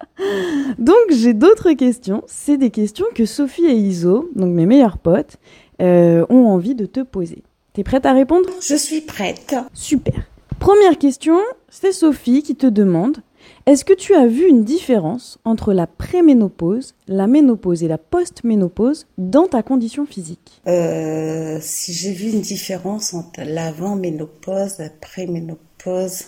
donc, 0.78 0.98
j'ai 1.10 1.34
d'autres 1.34 1.72
questions. 1.72 2.22
C'est 2.28 2.58
des 2.58 2.70
questions 2.70 3.06
que 3.16 3.26
Sophie 3.26 3.66
et 3.66 3.76
Iso, 3.76 4.30
donc 4.36 4.54
mes 4.54 4.66
meilleurs 4.66 4.98
potes, 4.98 5.38
euh, 5.82 6.26
ont 6.30 6.48
envie 6.48 6.76
de 6.76 6.86
te 6.86 7.00
poser. 7.00 7.44
T'es 7.72 7.86
prête 7.86 8.06
à 8.06 8.12
répondre? 8.12 8.50
Je 8.62 8.76
suis 8.76 9.00
prête. 9.00 9.56
Super. 9.74 10.16
Première 10.60 10.98
question, 10.98 11.38
c'est 11.70 11.94
Sophie 11.94 12.44
qui 12.44 12.56
te 12.58 12.68
demande 12.68 13.20
est-ce 13.66 13.86
que 13.86 13.94
tu 13.94 14.14
as 14.14 14.28
vu 14.28 14.48
une 14.48 14.64
différence 14.64 15.40
entre 15.46 15.74
la 15.74 15.88
préménopause, 15.88 16.96
la 17.08 17.28
ménopause 17.28 17.84
et 17.84 17.88
la 17.88 17.98
postménopause 17.98 19.08
dans 19.18 19.48
ta 19.48 19.64
condition 19.64 20.06
physique? 20.06 20.62
Euh, 20.68 21.60
Si 21.62 21.94
j'ai 21.94 22.12
vu 22.12 22.32
une 22.32 22.42
différence 22.42 23.14
entre 23.14 23.42
l'avant-ménopause, 23.44 24.78
la 24.80 24.90
préménopause, 24.90 26.26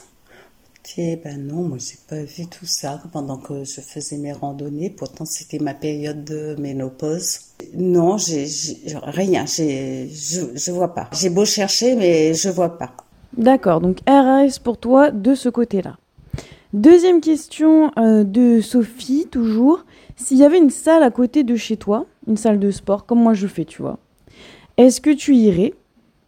ben 0.97 1.37
non, 1.37 1.63
moi 1.63 1.77
j'ai 1.77 1.97
pas 2.07 2.23
vu 2.23 2.47
tout 2.47 2.65
ça 2.65 3.01
pendant 3.11 3.37
que 3.37 3.63
je 3.63 3.81
faisais 3.81 4.17
mes 4.17 4.33
randonnées. 4.33 4.89
Pourtant 4.89 5.25
c'était 5.25 5.59
ma 5.59 5.73
période 5.73 6.23
de 6.23 6.55
ménopause. 6.59 7.39
Non, 7.75 8.17
j'ai 8.17 8.47
rien, 9.03 9.45
je, 9.45 10.07
je 10.55 10.71
vois 10.71 10.93
pas. 10.93 11.09
J'ai 11.13 11.29
beau 11.29 11.45
chercher, 11.45 11.95
mais 11.95 12.33
je 12.33 12.49
vois 12.49 12.77
pas. 12.77 12.91
D'accord, 13.37 13.81
donc 13.81 13.99
RAS 14.07 14.59
pour 14.63 14.77
toi 14.77 15.11
de 15.11 15.35
ce 15.35 15.49
côté-là. 15.49 15.97
Deuxième 16.73 17.19
question 17.19 17.91
euh, 17.97 18.23
de 18.23 18.61
Sophie, 18.61 19.27
toujours. 19.29 19.85
S'il 20.15 20.37
y 20.37 20.43
avait 20.43 20.59
une 20.59 20.69
salle 20.69 21.01
à 21.03 21.09
côté 21.09 21.43
de 21.43 21.55
chez 21.55 21.77
toi, 21.77 22.05
une 22.27 22.37
salle 22.37 22.59
de 22.59 22.69
sport, 22.71 23.05
comme 23.05 23.19
moi 23.21 23.33
je 23.33 23.47
fais, 23.47 23.65
tu 23.65 23.81
vois, 23.81 23.97
est-ce 24.77 25.01
que 25.01 25.09
tu 25.09 25.35
irais 25.35 25.73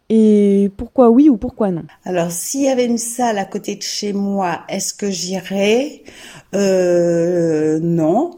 Et 0.08 0.70
pourquoi 0.76 1.10
oui 1.10 1.28
ou 1.28 1.36
pourquoi 1.36 1.70
non? 1.70 1.84
Alors, 2.04 2.30
s'il 2.32 2.62
y 2.62 2.68
avait 2.68 2.86
une 2.86 2.98
salle 2.98 3.38
à 3.38 3.44
côté 3.44 3.76
de 3.76 3.82
chez 3.82 4.12
moi, 4.12 4.60
est-ce 4.68 4.94
que 4.94 5.10
j'irais? 5.10 6.02
Euh, 6.54 7.78
Non. 7.80 8.30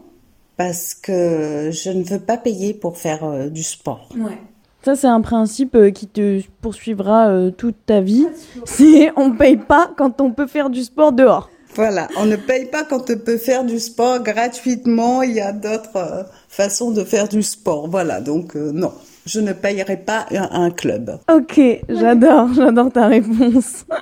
parce 0.57 0.95
que 0.95 1.71
je 1.73 1.90
ne 1.90 2.05
veux 2.05 2.21
pas 2.21 2.37
payer 2.37 2.75
pour 2.75 2.97
faire 2.99 3.25
euh, 3.25 3.49
du 3.49 3.62
sport. 3.62 4.09
Ouais. 4.17 4.38
Ça, 4.85 4.95
c'est 4.95 5.07
un 5.09 5.21
principe 5.23 5.75
euh, 5.75 5.90
qui 5.90 6.07
te 6.07 6.43
poursuivra 6.61 7.51
toute 7.57 7.77
ta 7.87 8.01
vie. 8.03 8.27
C'est 8.67 9.11
on 9.17 9.33
paye 9.33 9.57
pas 9.57 9.90
quand 9.97 10.21
on 10.21 10.31
peut 10.33 10.47
faire 10.47 10.69
du 10.69 10.83
sport 10.85 11.12
dehors. 11.12 11.49
Voilà, 11.77 12.07
on 12.17 12.27
ne 12.27 12.37
paye 12.37 12.67
pas 12.67 12.85
quand 12.85 13.11
on 13.11 13.19
peut 13.19 13.37
faire 13.37 13.65
du 13.65 13.81
sport 13.81 14.21
gratuitement. 14.23 15.23
Il 15.23 15.33
y 15.33 15.41
a 15.41 15.53
d'autres 15.53 15.97
euh, 15.97 16.23
façons 16.49 16.93
de 16.93 17.03
faire 17.03 17.29
du 17.29 17.43
sport. 17.43 17.89
Voilà, 17.89 18.21
donc 18.21 18.55
euh, 18.55 18.71
non, 18.73 18.93
je 19.27 19.41
ne 19.41 19.53
payerai 19.53 19.97
pas 19.97 20.27
un, 20.31 20.49
un 20.53 20.71
club. 20.71 21.19
Ok, 21.33 21.61
j'adore, 21.89 22.53
j'adore 22.55 22.93
ta 22.93 23.07
réponse. 23.09 23.85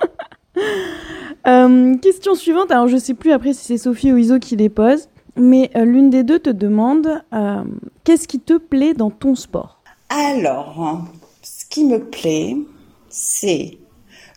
Euh, 1.45 1.97
question 1.97 2.35
suivante, 2.35 2.71
alors 2.71 2.87
je 2.87 2.95
sais 2.95 3.13
plus 3.15 3.33
après 3.33 3.51
si 3.51 3.65
c'est 3.65 3.77
Sophie 3.77 4.13
ou 4.13 4.17
Iso 4.17 4.39
qui 4.39 4.55
les 4.55 4.69
pose, 4.69 5.09
mais 5.35 5.69
l'une 5.75 6.09
des 6.09 6.23
deux 6.23 6.39
te 6.39 6.49
demande 6.49 7.21
qu'est-ce 8.05 8.29
qui 8.29 8.39
te 8.39 8.57
plaît 8.57 8.93
dans 8.93 9.09
ton 9.09 9.35
sport? 9.35 9.81
Alors, 10.07 11.03
ce 11.41 11.65
qui 11.65 11.83
me 11.83 11.99
plaît, 11.99 12.55
c'est 13.09 13.77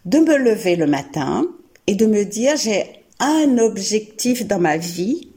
de 0.04 0.18
me 0.18 0.36
lever 0.36 0.74
le 0.74 0.88
matin 0.88 1.44
et 1.86 1.94
de 1.94 2.06
me 2.06 2.24
dire 2.24 2.56
j'ai 2.56 3.05
un 3.20 3.58
objectif 3.58 4.46
dans 4.46 4.58
ma 4.58 4.76
vie, 4.76 5.28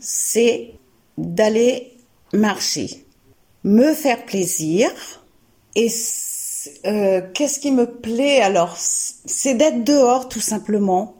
c'est 0.00 0.74
d'aller 1.18 1.92
marcher, 2.32 3.04
me 3.64 3.92
faire 3.92 4.24
plaisir. 4.24 4.90
Et 5.74 5.90
euh, 6.86 7.20
qu'est-ce 7.34 7.60
qui 7.60 7.70
me 7.70 7.86
plaît 7.86 8.40
alors? 8.40 8.76
C'est 8.78 9.54
d'être 9.54 9.84
dehors 9.84 10.28
tout 10.28 10.40
simplement. 10.40 11.16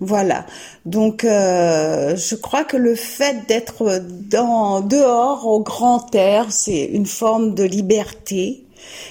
Voilà. 0.00 0.46
Donc, 0.86 1.24
euh, 1.24 2.16
je 2.16 2.34
crois 2.34 2.64
que 2.64 2.76
le 2.76 2.94
fait 2.94 3.46
d'être 3.46 4.00
dans 4.30 4.80
dehors 4.80 5.46
au 5.46 5.60
grand 5.60 6.14
air, 6.14 6.50
c'est 6.50 6.84
une 6.84 7.06
forme 7.06 7.54
de 7.54 7.64
liberté. 7.64 8.64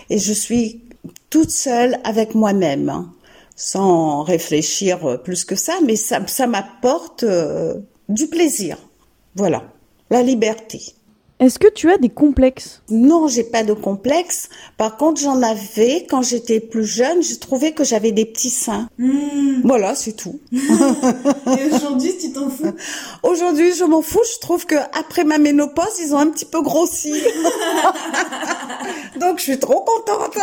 Et 0.10 0.17
je 0.17 0.34
suis 0.34 0.82
toute 1.30 1.52
seule 1.52 2.00
avec 2.04 2.34
moi-même, 2.36 2.89
hein, 2.89 3.13
sans 3.56 4.24
réfléchir 4.24 5.06
euh, 5.06 5.18
plus 5.18 5.46
que 5.46 5.56
ça, 5.56 5.74
mais 5.86 5.96
ça, 5.96 6.26
ça 6.28 6.48
m'apporte 6.48 7.24
euh, 7.24 7.76
du 8.10 8.28
plaisir. 8.28 8.78
Voilà, 9.36 9.63
la 10.10 10.22
liberté. 10.22 10.82
Est-ce 11.38 11.60
que 11.60 11.68
tu 11.68 11.91
as 11.91 11.98
des 11.98 12.08
complexes? 12.08 12.82
Non, 12.89 13.28
j'ai 13.28 13.44
pas 13.44 13.63
de 13.63 13.74
complexe. 13.74 14.48
Par 14.78 14.96
contre, 14.96 15.20
j'en 15.20 15.41
avais 15.41 16.08
quand 16.10 16.22
j'étais 16.22 16.62
plus 16.62 16.86
jeune. 16.86 17.22
Je 17.22 17.36
trouvais 17.36 17.74
que 17.74 17.84
j'avais 17.84 18.13
des 18.13 18.24
petits 18.24 18.50
seins. 18.50 18.88
Hmm. 18.98 19.60
Voilà, 19.65 19.96
c'est 19.96 20.13
tout. 20.13 20.39
Et 20.54 21.76
aujourd'hui, 21.76 22.15
tu 22.18 22.32
t'en 22.32 22.50
fous? 22.50 22.74
Aujourd'hui, 23.22 23.74
je 23.74 23.84
m'en 23.84 24.02
fous. 24.02 24.24
Je 24.34 24.39
trouve 24.39 24.65
que 24.65 24.76
après 24.98 25.26
ma 25.26 25.38
ménopause, 25.38 26.00
ils 26.00 26.15
ont 26.15 26.20
un 26.20 26.30
petit 26.30 26.46
peu 26.46 26.62
grossi. 26.62 27.12
Donc, 29.20 29.39
je 29.39 29.44
suis 29.44 29.60
trop 29.60 29.82
contente. 29.82 30.38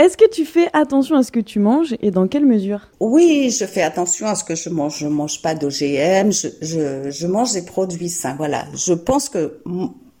Est-ce 0.00 0.16
que 0.16 0.30
tu 0.30 0.46
fais 0.46 0.70
attention 0.72 1.16
à 1.16 1.22
ce 1.22 1.30
que 1.30 1.40
tu 1.40 1.58
manges 1.58 1.94
et 2.00 2.10
dans 2.10 2.26
quelle 2.26 2.46
mesure? 2.46 2.88
Oui, 3.00 3.54
je 3.54 3.66
fais 3.66 3.82
attention 3.82 4.26
à 4.28 4.34
ce 4.34 4.44
que 4.44 4.54
je 4.54 4.70
mange. 4.70 4.98
Je 4.98 5.06
mange 5.06 5.42
pas 5.42 5.54
d'OGM. 5.54 6.32
Je, 6.32 7.26
mange 7.26 7.52
des 7.52 7.60
produits 7.60 8.08
sains. 8.08 8.34
Voilà. 8.38 8.64
Je 8.74 8.94
pense 8.94 9.28
que 9.28 9.60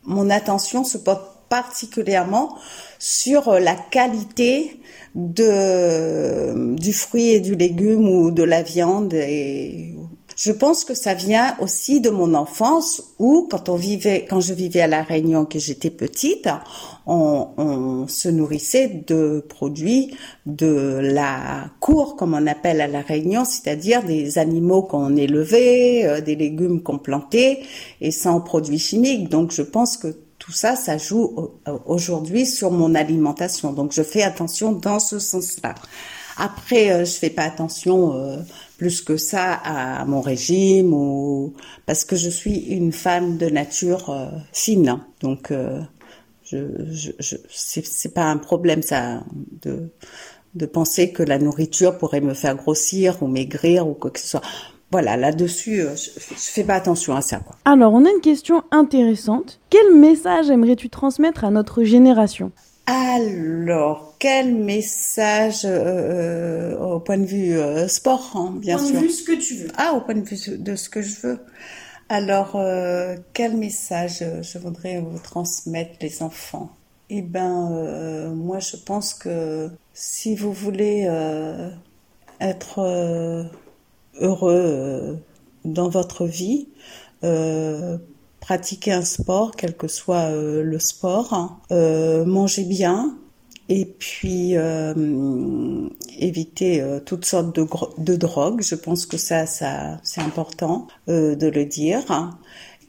mon 0.04 0.28
attention 0.28 0.84
se 0.84 0.98
porte 0.98 1.48
particulièrement 1.48 2.58
sur 2.98 3.52
la 3.52 3.74
qualité 3.74 4.78
du 5.14 6.92
fruit 6.92 7.30
et 7.30 7.40
du 7.40 7.54
légume 7.54 8.06
ou 8.06 8.30
de 8.30 8.42
la 8.42 8.62
viande 8.62 9.14
et 9.14 9.96
je 10.36 10.52
pense 10.52 10.84
que 10.84 10.94
ça 10.94 11.12
vient 11.12 11.54
aussi 11.60 12.00
de 12.00 12.08
mon 12.08 12.34
enfance 12.34 13.02
où 13.18 13.46
quand 13.50 13.68
on 13.68 13.74
vivait 13.74 14.26
quand 14.30 14.40
je 14.40 14.54
vivais 14.54 14.80
à 14.80 14.86
la 14.86 15.02
Réunion 15.02 15.44
que 15.44 15.58
j'étais 15.58 15.90
petite 15.90 16.48
on, 17.12 18.06
se 18.08 18.28
nourrissait 18.28 19.04
de 19.06 19.44
produits 19.48 20.16
de 20.46 21.00
la 21.02 21.70
cour 21.80 22.16
comme 22.16 22.34
on 22.34 22.46
appelle 22.46 22.80
à 22.80 22.86
la 22.86 23.00
Réunion 23.02 23.44
c'est-à-dire 23.44 24.02
des 24.04 24.38
animaux 24.38 24.82
qu'on 24.82 25.16
élevait 25.16 26.06
euh, 26.06 26.20
des 26.20 26.36
légumes 26.36 26.82
qu'on 26.82 26.98
plantait 26.98 27.60
et 28.00 28.10
sans 28.10 28.40
produits 28.40 28.78
chimiques 28.78 29.28
donc 29.28 29.52
je 29.52 29.62
pense 29.62 29.96
que 29.96 30.08
tout 30.38 30.52
ça, 30.52 30.74
ça 30.74 30.96
joue 30.96 31.22
au- 31.36 31.52
aujourd'hui 31.84 32.46
sur 32.46 32.70
mon 32.70 32.94
alimentation. 32.94 33.74
Donc, 33.74 33.92
je 33.92 34.02
fais 34.02 34.22
attention 34.22 34.72
dans 34.72 34.98
ce 34.98 35.18
sens-là. 35.18 35.74
Après, 36.38 36.90
euh, 36.90 37.04
je 37.04 37.10
fais 37.12 37.28
pas 37.28 37.42
attention 37.42 38.14
euh, 38.16 38.38
plus 38.78 39.02
que 39.02 39.18
ça 39.18 39.52
à 39.52 40.02
mon 40.06 40.22
régime 40.22 40.94
parce 41.84 42.06
que 42.06 42.16
je 42.16 42.30
suis 42.30 42.56
une 42.58 42.92
femme 42.92 43.36
de 43.36 43.50
nature 43.50 44.08
euh, 44.08 44.28
fine. 44.54 44.88
hein. 44.88 45.06
Donc, 45.20 45.52
je, 46.50 46.58
je, 46.90 47.10
je 47.18 47.36
c'est 47.48 48.14
pas 48.14 48.24
un 48.24 48.36
problème 48.36 48.82
ça 48.82 49.22
de 49.62 49.90
de 50.54 50.66
penser 50.66 51.12
que 51.12 51.22
la 51.22 51.38
nourriture 51.38 51.96
pourrait 51.96 52.20
me 52.20 52.34
faire 52.34 52.56
grossir 52.56 53.22
ou 53.22 53.28
maigrir 53.28 53.86
ou 53.86 53.94
quoi 53.94 54.10
que 54.10 54.18
ce 54.18 54.26
soit. 54.26 54.42
Voilà, 54.90 55.16
là-dessus, 55.16 55.82
euh, 55.82 55.94
je, 55.94 56.10
je 56.18 56.34
fais 56.34 56.64
pas 56.64 56.74
attention 56.74 57.14
à 57.14 57.20
ça. 57.22 57.38
Quoi. 57.38 57.54
Alors, 57.64 57.92
on 57.92 58.04
a 58.04 58.10
une 58.10 58.20
question 58.20 58.64
intéressante. 58.72 59.60
Quel 59.70 59.94
message 59.94 60.50
aimerais-tu 60.50 60.90
transmettre 60.90 61.44
à 61.44 61.50
notre 61.52 61.84
génération? 61.84 62.50
Alors, 62.86 64.16
quel 64.18 64.52
message 64.52 65.60
euh, 65.64 66.76
au 66.80 66.98
point 66.98 67.18
de 67.18 67.26
vue 67.26 67.56
euh, 67.56 67.86
sport, 67.86 68.32
hein, 68.34 68.52
bien 68.56 68.78
Point 68.78 68.86
sûr. 68.86 68.96
de 68.96 69.00
vue, 69.06 69.10
ce 69.10 69.22
que 69.22 69.32
tu 69.32 69.54
veux. 69.54 69.68
Ah, 69.76 69.94
au 69.94 70.00
point 70.00 70.16
de 70.16 70.22
vue 70.28 70.58
de 70.58 70.74
ce 70.74 70.88
que 70.88 71.00
je 71.02 71.14
veux. 71.22 71.38
Alors, 72.12 72.56
euh, 72.56 73.14
quel 73.34 73.56
message 73.56 74.18
euh, 74.22 74.42
je 74.42 74.58
voudrais 74.58 75.00
vous 75.00 75.20
transmettre, 75.20 75.92
les 76.00 76.24
enfants? 76.24 76.70
Eh 77.08 77.22
ben, 77.22 77.70
euh, 77.70 78.34
moi, 78.34 78.58
je 78.58 78.76
pense 78.76 79.14
que 79.14 79.70
si 79.94 80.34
vous 80.34 80.52
voulez 80.52 81.08
être 82.40 82.80
heureux 84.20 85.20
dans 85.64 85.88
votre 85.88 86.26
vie, 86.26 86.66
pratiquer 88.40 88.92
un 88.92 89.04
sport, 89.04 89.52
quel 89.56 89.76
que 89.76 89.86
soit 89.86 90.30
le 90.30 90.78
sport, 90.80 91.32
hein, 91.32 92.24
mangez 92.26 92.64
bien, 92.64 93.16
et 93.70 93.84
puis 93.86 94.56
euh, 94.56 95.88
éviter 96.18 96.82
euh, 96.82 96.98
toutes 97.00 97.24
sortes 97.24 97.54
de, 97.54 97.66
de 97.98 98.16
drogues. 98.16 98.60
Je 98.62 98.74
pense 98.74 99.06
que 99.06 99.16
ça, 99.16 99.46
ça 99.46 99.98
c'est 100.02 100.20
important 100.20 100.88
euh, 101.08 101.36
de 101.36 101.46
le 101.46 101.64
dire. 101.64 102.02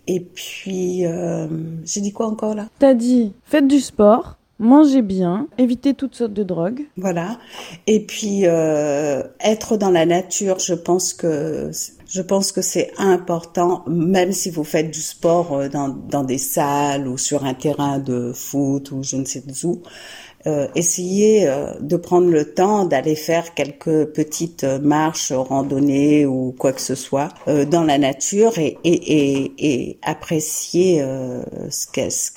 Et 0.07 0.19
puis, 0.19 1.05
euh, 1.05 1.47
j'ai 1.85 2.01
dit 2.01 2.11
quoi 2.11 2.25
encore 2.25 2.55
là? 2.55 2.67
T'as 2.79 2.95
dit 2.95 3.31
faites 3.45 3.67
du 3.67 3.79
sport, 3.79 4.37
mangez 4.57 5.03
bien, 5.03 5.47
évitez 5.59 5.93
toutes 5.93 6.15
sortes 6.15 6.33
de 6.33 6.43
drogues. 6.43 6.87
Voilà. 6.97 7.37
Et 7.85 8.03
puis 8.03 8.47
euh, 8.47 9.21
être 9.39 9.77
dans 9.77 9.91
la 9.91 10.07
nature, 10.07 10.57
je 10.57 10.73
pense 10.73 11.13
que 11.13 11.69
je 12.07 12.21
pense 12.21 12.51
que 12.51 12.61
c'est 12.61 12.91
important, 12.97 13.83
même 13.87 14.33
si 14.33 14.49
vous 14.49 14.65
faites 14.65 14.91
du 14.91 14.99
sport 14.99 15.69
dans, 15.69 15.87
dans 15.87 16.25
des 16.25 16.39
salles 16.39 17.07
ou 17.07 17.17
sur 17.17 17.45
un 17.45 17.53
terrain 17.53 17.99
de 17.99 18.33
foot 18.33 18.91
ou 18.91 19.03
je 19.03 19.15
ne 19.15 19.25
sais 19.25 19.43
où. 19.63 19.81
Euh, 20.47 20.67
essayez 20.75 21.47
euh, 21.47 21.73
de 21.79 21.97
prendre 21.97 22.29
le 22.29 22.53
temps 22.53 22.85
d'aller 22.85 23.15
faire 23.15 23.53
quelques 23.53 24.05
petites 24.05 24.63
euh, 24.63 24.79
marches, 24.79 25.31
randonnées 25.31 26.25
ou 26.25 26.55
quoi 26.57 26.73
que 26.73 26.81
ce 26.81 26.95
soit 26.95 27.29
euh, 27.47 27.65
dans 27.65 27.83
la 27.83 27.97
nature 27.97 28.53
et, 28.57 29.99
apprécier 30.03 31.03
ce 31.69 31.87
qu'elle 31.91 32.11
ce 32.11 32.31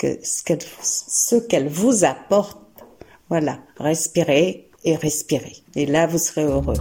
ce 0.81 1.35
qu'elle 1.35 1.67
vous 1.67 2.05
apporte 2.05 2.59
voilà, 3.29 3.57
respirez 3.77 4.69
et 4.83 4.95
respirez. 4.95 5.55
Et 5.75 5.87
là, 5.87 6.05
vous 6.05 6.19
serez 6.19 6.43
heureux. 6.43 6.75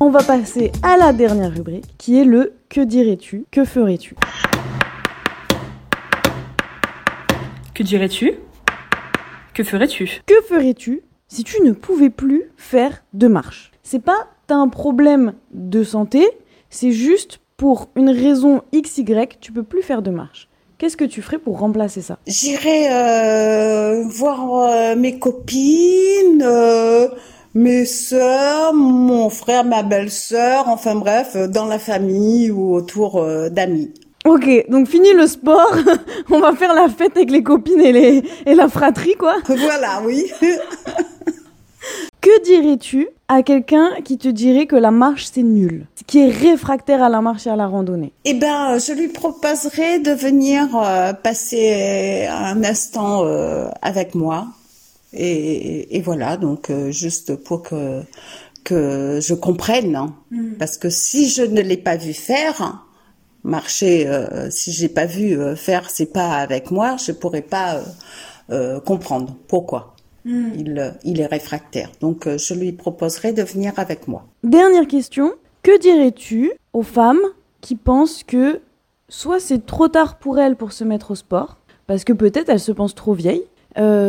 On 0.00 0.10
va 0.10 0.22
passer 0.24 0.72
à 0.82 0.96
la 0.96 1.12
dernière 1.12 1.52
rubrique 1.52 1.84
qui 1.96 2.18
est 2.18 2.24
le 2.24 2.54
que 2.68 2.80
dirais-tu, 2.80 3.44
que 3.52 3.64
ferais-tu? 3.64 4.16
Que 7.74 7.82
dirais-tu? 7.82 8.34
Que 9.54 9.64
ferais-tu? 9.64 10.20
Que 10.26 10.42
ferais-tu 10.48 11.02
si 11.28 11.44
tu 11.44 11.62
ne 11.62 11.72
pouvais 11.72 12.10
plus 12.10 12.44
faire 12.56 13.02
de 13.14 13.28
marche? 13.28 13.72
C'est 13.82 14.02
pas 14.02 14.28
t'as 14.46 14.56
un 14.56 14.68
problème 14.68 15.32
de 15.52 15.82
santé, 15.82 16.28
c'est 16.68 16.92
juste 16.92 17.40
pour 17.56 17.88
une 17.96 18.10
raison 18.10 18.60
XY, 18.74 19.06
tu 19.40 19.52
peux 19.52 19.62
plus 19.62 19.82
faire 19.82 20.02
de 20.02 20.10
marche. 20.10 20.48
Qu'est-ce 20.76 20.96
que 20.96 21.04
tu 21.04 21.22
ferais 21.22 21.38
pour 21.38 21.60
remplacer 21.60 22.02
ça? 22.02 22.18
J'irai 22.26 22.88
euh, 22.90 24.04
voir 24.06 24.54
euh, 24.54 24.96
mes 24.96 25.18
copines, 25.18 26.42
euh, 26.42 27.08
mes 27.54 27.84
sœurs, 27.84 28.74
mon 28.74 29.30
frère, 29.30 29.64
ma 29.64 29.82
belle-sœur, 29.82 30.68
enfin 30.68 30.96
bref, 30.96 31.32
euh, 31.36 31.46
dans 31.46 31.66
la 31.66 31.78
famille 31.78 32.50
ou 32.50 32.74
autour 32.74 33.18
euh, 33.18 33.48
d'amis. 33.48 33.92
Ok, 34.24 34.66
donc 34.68 34.86
fini 34.86 35.12
le 35.14 35.26
sport, 35.26 35.74
on 36.30 36.38
va 36.38 36.54
faire 36.54 36.74
la 36.74 36.88
fête 36.88 37.16
avec 37.16 37.30
les 37.30 37.42
copines 37.42 37.80
et, 37.80 37.92
les, 37.92 38.22
et 38.46 38.54
la 38.54 38.68
fratrie 38.68 39.16
quoi. 39.16 39.36
Voilà, 39.48 40.00
oui. 40.04 40.30
Que 42.20 42.44
dirais-tu 42.44 43.08
à 43.26 43.42
quelqu'un 43.42 43.90
qui 44.04 44.18
te 44.18 44.28
dirait 44.28 44.66
que 44.66 44.76
la 44.76 44.92
marche 44.92 45.28
c'est 45.32 45.42
nul, 45.42 45.86
qui 46.06 46.20
est 46.20 46.30
réfractaire 46.30 47.02
à 47.02 47.08
la 47.08 47.20
marche 47.20 47.48
et 47.48 47.50
à 47.50 47.56
la 47.56 47.66
randonnée? 47.66 48.12
Eh 48.24 48.34
ben, 48.34 48.78
je 48.78 48.92
lui 48.92 49.08
proposerais 49.08 49.98
de 49.98 50.12
venir 50.12 50.68
euh, 50.76 51.12
passer 51.12 52.28
un 52.30 52.62
instant 52.62 53.24
euh, 53.24 53.66
avec 53.82 54.14
moi. 54.14 54.46
Et, 55.12 55.96
et 55.96 56.00
voilà, 56.00 56.36
donc 56.36 56.70
euh, 56.70 56.92
juste 56.92 57.34
pour 57.34 57.62
que 57.62 58.02
que 58.64 59.18
je 59.20 59.34
comprenne, 59.34 59.96
hein. 59.96 60.14
parce 60.60 60.78
que 60.78 60.88
si 60.88 61.28
je 61.28 61.42
ne 61.42 61.60
l'ai 61.60 61.76
pas 61.76 61.96
vu 61.96 62.12
faire, 62.12 62.84
marcher, 63.44 64.06
euh, 64.06 64.50
si 64.50 64.72
j'ai 64.72 64.88
pas 64.88 65.06
vu 65.06 65.38
euh, 65.38 65.56
faire 65.56 65.90
ses 65.90 66.06
pas 66.06 66.32
avec 66.34 66.70
moi, 66.70 66.96
je 66.96 67.12
pourrais 67.12 67.42
pas 67.42 67.76
euh, 67.76 67.82
euh, 68.50 68.80
comprendre 68.80 69.36
pourquoi 69.48 69.94
il, 70.24 70.78
euh, 70.78 70.90
il 71.02 71.20
est 71.20 71.26
réfractaire. 71.26 71.90
Donc 72.00 72.28
je 72.28 72.54
lui 72.54 72.72
proposerai 72.72 73.32
de 73.32 73.42
venir 73.42 73.72
avec 73.76 74.08
moi. 74.08 74.26
Dernière 74.44 74.86
question, 74.86 75.32
que 75.62 75.78
dirais-tu 75.80 76.52
aux 76.72 76.82
femmes 76.82 77.22
qui 77.60 77.74
pensent 77.74 78.22
que 78.22 78.60
soit 79.08 79.40
c'est 79.40 79.66
trop 79.66 79.88
tard 79.88 80.18
pour 80.18 80.38
elles 80.38 80.56
pour 80.56 80.72
se 80.72 80.84
mettre 80.84 81.10
au 81.10 81.14
sport, 81.14 81.58
parce 81.86 82.04
que 82.04 82.12
peut-être 82.12 82.48
elles 82.48 82.60
se 82.60 82.72
pensent 82.72 82.94
trop 82.94 83.14
vieilles, 83.14 83.44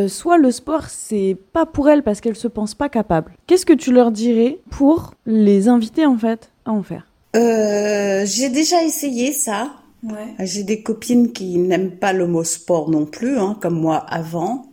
soit 0.07 0.37
le 0.37 0.51
sport 0.51 0.85
c'est 0.89 1.37
pas 1.53 1.65
pour 1.65 1.89
elles 1.89 2.03
parce 2.03 2.21
qu'elles 2.21 2.35
se 2.35 2.47
pensent 2.47 2.75
pas 2.75 2.89
capables. 2.89 3.33
Qu'est-ce 3.47 3.65
que 3.65 3.73
tu 3.73 3.91
leur 3.91 4.11
dirais 4.11 4.59
pour 4.69 5.13
les 5.25 5.67
inviter 5.67 6.05
en 6.05 6.17
fait 6.17 6.51
à 6.65 6.71
en 6.71 6.83
faire? 6.83 7.07
Euh, 7.35 8.25
j'ai 8.25 8.49
déjà 8.49 8.83
essayé 8.83 9.33
ça. 9.33 9.73
Ouais. 10.03 10.35
J'ai 10.45 10.63
des 10.63 10.83
copines 10.83 11.31
qui 11.31 11.57
n'aiment 11.57 11.97
pas 11.97 12.13
le 12.13 12.27
mot 12.27 12.43
sport 12.43 12.89
non 12.89 13.05
plus, 13.05 13.37
hein, 13.39 13.57
comme 13.61 13.79
moi 13.79 13.97
avant. 13.97 14.65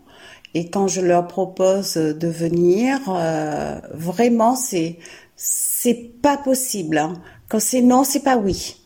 Et 0.54 0.68
quand 0.70 0.88
je 0.88 1.00
leur 1.00 1.28
propose 1.28 1.94
de 1.94 2.28
venir, 2.28 2.98
euh, 3.08 3.78
vraiment, 3.94 4.56
c'est 4.56 4.98
c'est 5.36 5.94
pas 6.20 6.36
possible. 6.36 6.98
hein. 6.98 7.14
Quand 7.48 7.60
c'est 7.60 7.80
non, 7.82 8.04
c'est 8.04 8.20
pas 8.20 8.36
oui. 8.36 8.76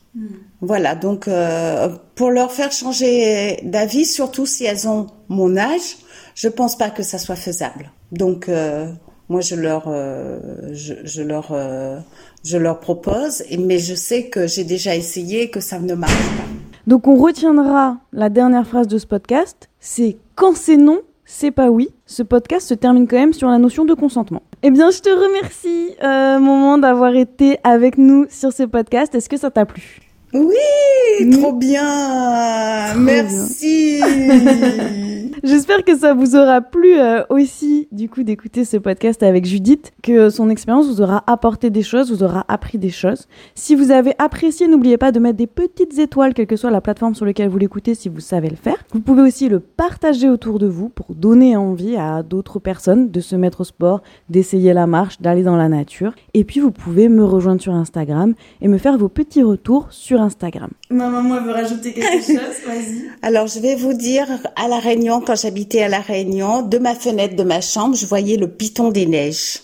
Voilà, 0.61 0.95
donc 0.95 1.27
euh, 1.29 1.89
pour 2.15 2.31
leur 2.31 2.53
faire 2.53 2.71
changer 2.73 3.59
d'avis, 3.65 4.05
surtout 4.07 4.47
si 4.47 4.65
elles 4.65 4.87
ont 4.89 5.09
mon 5.29 5.57
âge, 5.57 5.97
je 6.37 6.49
pense 6.49 6.79
pas 6.79 6.91
que 6.91 7.03
ça 7.03 7.19
soit 7.19 7.37
faisable. 7.37 7.91
Donc 8.13 8.49
euh, 8.49 8.93
moi 9.29 9.41
je 9.41 9.55
leur 9.55 9.85
euh, 9.89 10.39
je, 10.73 10.95
je 11.05 11.23
leur 11.23 11.49
euh, 11.53 11.99
je 12.45 12.57
leur 12.57 12.81
propose, 12.81 13.43
mais 13.59 13.79
je 13.79 13.95
sais 13.95 14.29
que 14.29 14.47
j'ai 14.47 14.65
déjà 14.65 14.95
essayé 14.97 15.43
et 15.43 15.51
que 15.51 15.61
ça 15.61 15.79
ne 15.79 15.95
marche 15.95 16.13
pas. 16.13 16.45
Donc 16.87 17.09
on 17.09 17.17
retiendra 17.17 17.99
la 18.13 18.29
dernière 18.29 18.67
phrase 18.67 18.89
de 18.89 18.99
ce 18.99 19.07
podcast, 19.07 19.71
c'est 19.81 20.19
quand 20.35 20.57
c'est 20.57 20.77
non, 20.77 21.01
c'est 21.25 21.51
pas 21.51 21.71
oui. 21.71 21.89
Ce 22.07 22.23
podcast 22.23 22.69
se 22.69 22.75
termine 22.75 23.07
quand 23.09 23.17
même 23.17 23.33
sur 23.33 23.49
la 23.49 23.59
notion 23.59 23.85
de 23.85 23.95
consentement. 23.95 24.43
Eh 24.63 24.71
bien, 24.71 24.91
je 24.91 25.01
te 25.01 25.09
remercie, 25.09 25.95
euh, 26.03 26.39
Moment, 26.39 26.79
d'avoir 26.79 27.15
été 27.15 27.59
avec 27.65 27.99
nous 27.99 28.27
sur 28.31 28.53
ce 28.53 28.63
podcast. 28.65 29.15
Est-ce 29.15 29.29
que 29.29 29.37
ça 29.37 29.51
t'a 29.51 29.65
plu? 29.67 30.01
Oui, 30.33 31.31
trop 31.31 31.53
bien. 31.53 32.89
Trop 32.91 33.01
Merci. 33.01 34.01
J'espère 35.45 35.85
que 35.85 35.95
ça 35.95 36.15
vous 36.15 36.37
aura 36.37 36.63
plu 36.63 36.99
euh, 36.99 37.23
aussi, 37.29 37.87
du 37.93 38.09
coup, 38.09 38.23
d'écouter 38.23 38.65
ce 38.65 38.79
podcast 38.79 39.23
avec 39.23 39.45
Judith, 39.45 39.93
que 40.03 40.31
son 40.31 40.49
expérience 40.49 40.87
vous 40.87 41.03
aura 41.03 41.23
apporté 41.27 41.69
des 41.69 41.83
choses, 41.83 42.11
vous 42.11 42.23
aura 42.23 42.47
appris 42.49 42.79
des 42.79 42.89
choses. 42.89 43.29
Si 43.55 43.75
vous 43.75 43.91
avez 43.91 44.15
apprécié, 44.19 44.69
n'oubliez 44.69 44.97
pas 44.97 45.13
de 45.13 45.19
mettre 45.19 45.37
des 45.37 45.47
petites 45.47 45.99
étoiles, 45.99 46.33
quelle 46.33 46.47
que 46.47 46.57
soit 46.57 46.71
la 46.71 46.81
plateforme 46.81 47.15
sur 47.15 47.27
laquelle 47.27 47.51
vous 47.51 47.59
l'écoutez, 47.59 47.95
si 47.95 48.09
vous 48.09 48.21
savez 48.21 48.49
le 48.49 48.57
faire. 48.57 48.83
Vous 48.95 49.01
pouvez 49.01 49.21
aussi 49.21 49.51
le 49.51 49.61
partager 49.61 50.31
autour 50.31 50.59
de 50.59 50.67
vous 50.67 50.89
pour 50.89 51.15
donner 51.15 51.59
envie 51.59 51.99
à 51.99 52.23
d'autres 52.23 52.59
personnes 52.59 53.11
de 53.11 53.21
se 53.21 53.37
mettre 53.37 53.61
au 53.61 53.65
sport, 53.65 54.01
d'essayer 54.31 54.73
la 54.73 54.87
marche, 54.87 55.21
d'aller 55.21 55.43
dans 55.43 55.59
la 55.59 55.69
nature. 55.69 56.15
Et 56.33 56.45
puis, 56.45 56.61
vous 56.61 56.71
pouvez 56.71 57.11
me 57.11 57.23
rejoindre 57.23 57.61
sur 57.61 57.75
Instagram 57.75 58.33
et 58.63 58.69
me 58.69 58.79
faire 58.79 58.97
vos 58.97 59.11
petits 59.11 59.43
retours 59.43 59.89
sur 59.91 60.23
Instagram. 60.23 60.71
Ma 60.89 61.11
maman 61.11 61.43
veut 61.43 61.53
rajouter 61.53 61.93
quelque 61.93 62.23
chose, 62.27 62.65
vas-y. 62.67 63.11
Alors, 63.21 63.47
je 63.47 63.61
vais 63.61 63.75
vous 63.75 63.93
dire, 63.93 64.27
à 64.57 64.69
La 64.69 64.79
Réunion, 64.79 65.21
quand 65.21 65.34
j'habitais 65.35 65.83
à 65.83 65.89
La 65.89 66.01
Réunion, 66.01 66.63
de 66.63 66.79
ma 66.79 66.95
fenêtre 66.95 67.37
de 67.37 67.43
ma 67.43 67.61
chambre, 67.61 67.97
je 67.97 68.07
voyais 68.07 68.37
le 68.37 68.49
piton 68.49 68.91
des 68.91 69.07
neiges. 69.07 69.61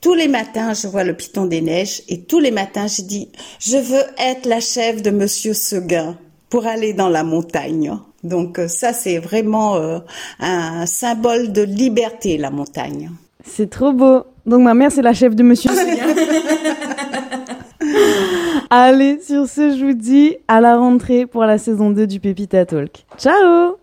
Tous 0.00 0.14
les 0.14 0.28
matins, 0.28 0.74
je 0.74 0.86
vois 0.86 1.04
le 1.04 1.14
piton 1.14 1.46
des 1.46 1.60
neiges 1.60 2.02
et 2.08 2.22
tous 2.22 2.38
les 2.38 2.50
matins, 2.50 2.86
je 2.86 3.02
dis, 3.02 3.28
je 3.58 3.76
veux 3.76 4.04
être 4.18 4.46
la 4.46 4.60
chef 4.60 5.02
de 5.02 5.10
Monsieur 5.10 5.54
Seguin 5.54 6.16
pour 6.48 6.66
aller 6.66 6.92
dans 6.92 7.08
la 7.08 7.24
montagne. 7.24 7.92
Donc 8.22 8.58
euh, 8.58 8.68
ça, 8.68 8.92
c'est 8.92 9.18
vraiment 9.18 9.76
euh, 9.76 9.98
un 10.40 10.86
symbole 10.86 11.52
de 11.52 11.62
liberté, 11.62 12.38
la 12.38 12.50
montagne. 12.50 13.10
C'est 13.44 13.70
trop 13.70 13.92
beau. 13.92 14.24
Donc 14.44 14.62
ma 14.62 14.74
mère, 14.74 14.92
c'est 14.92 15.02
la 15.02 15.14
chef 15.14 15.34
de 15.34 15.42
Monsieur. 15.42 15.70
Allez, 18.70 19.20
sur 19.20 19.46
ce, 19.48 19.76
je 19.76 19.84
vous 19.84 19.92
dis 19.92 20.36
à 20.48 20.60
la 20.60 20.76
rentrée 20.76 21.26
pour 21.26 21.44
la 21.44 21.58
saison 21.58 21.90
2 21.90 22.06
du 22.06 22.20
Pépita 22.20 22.66
Talk. 22.66 23.04
Ciao 23.16 23.76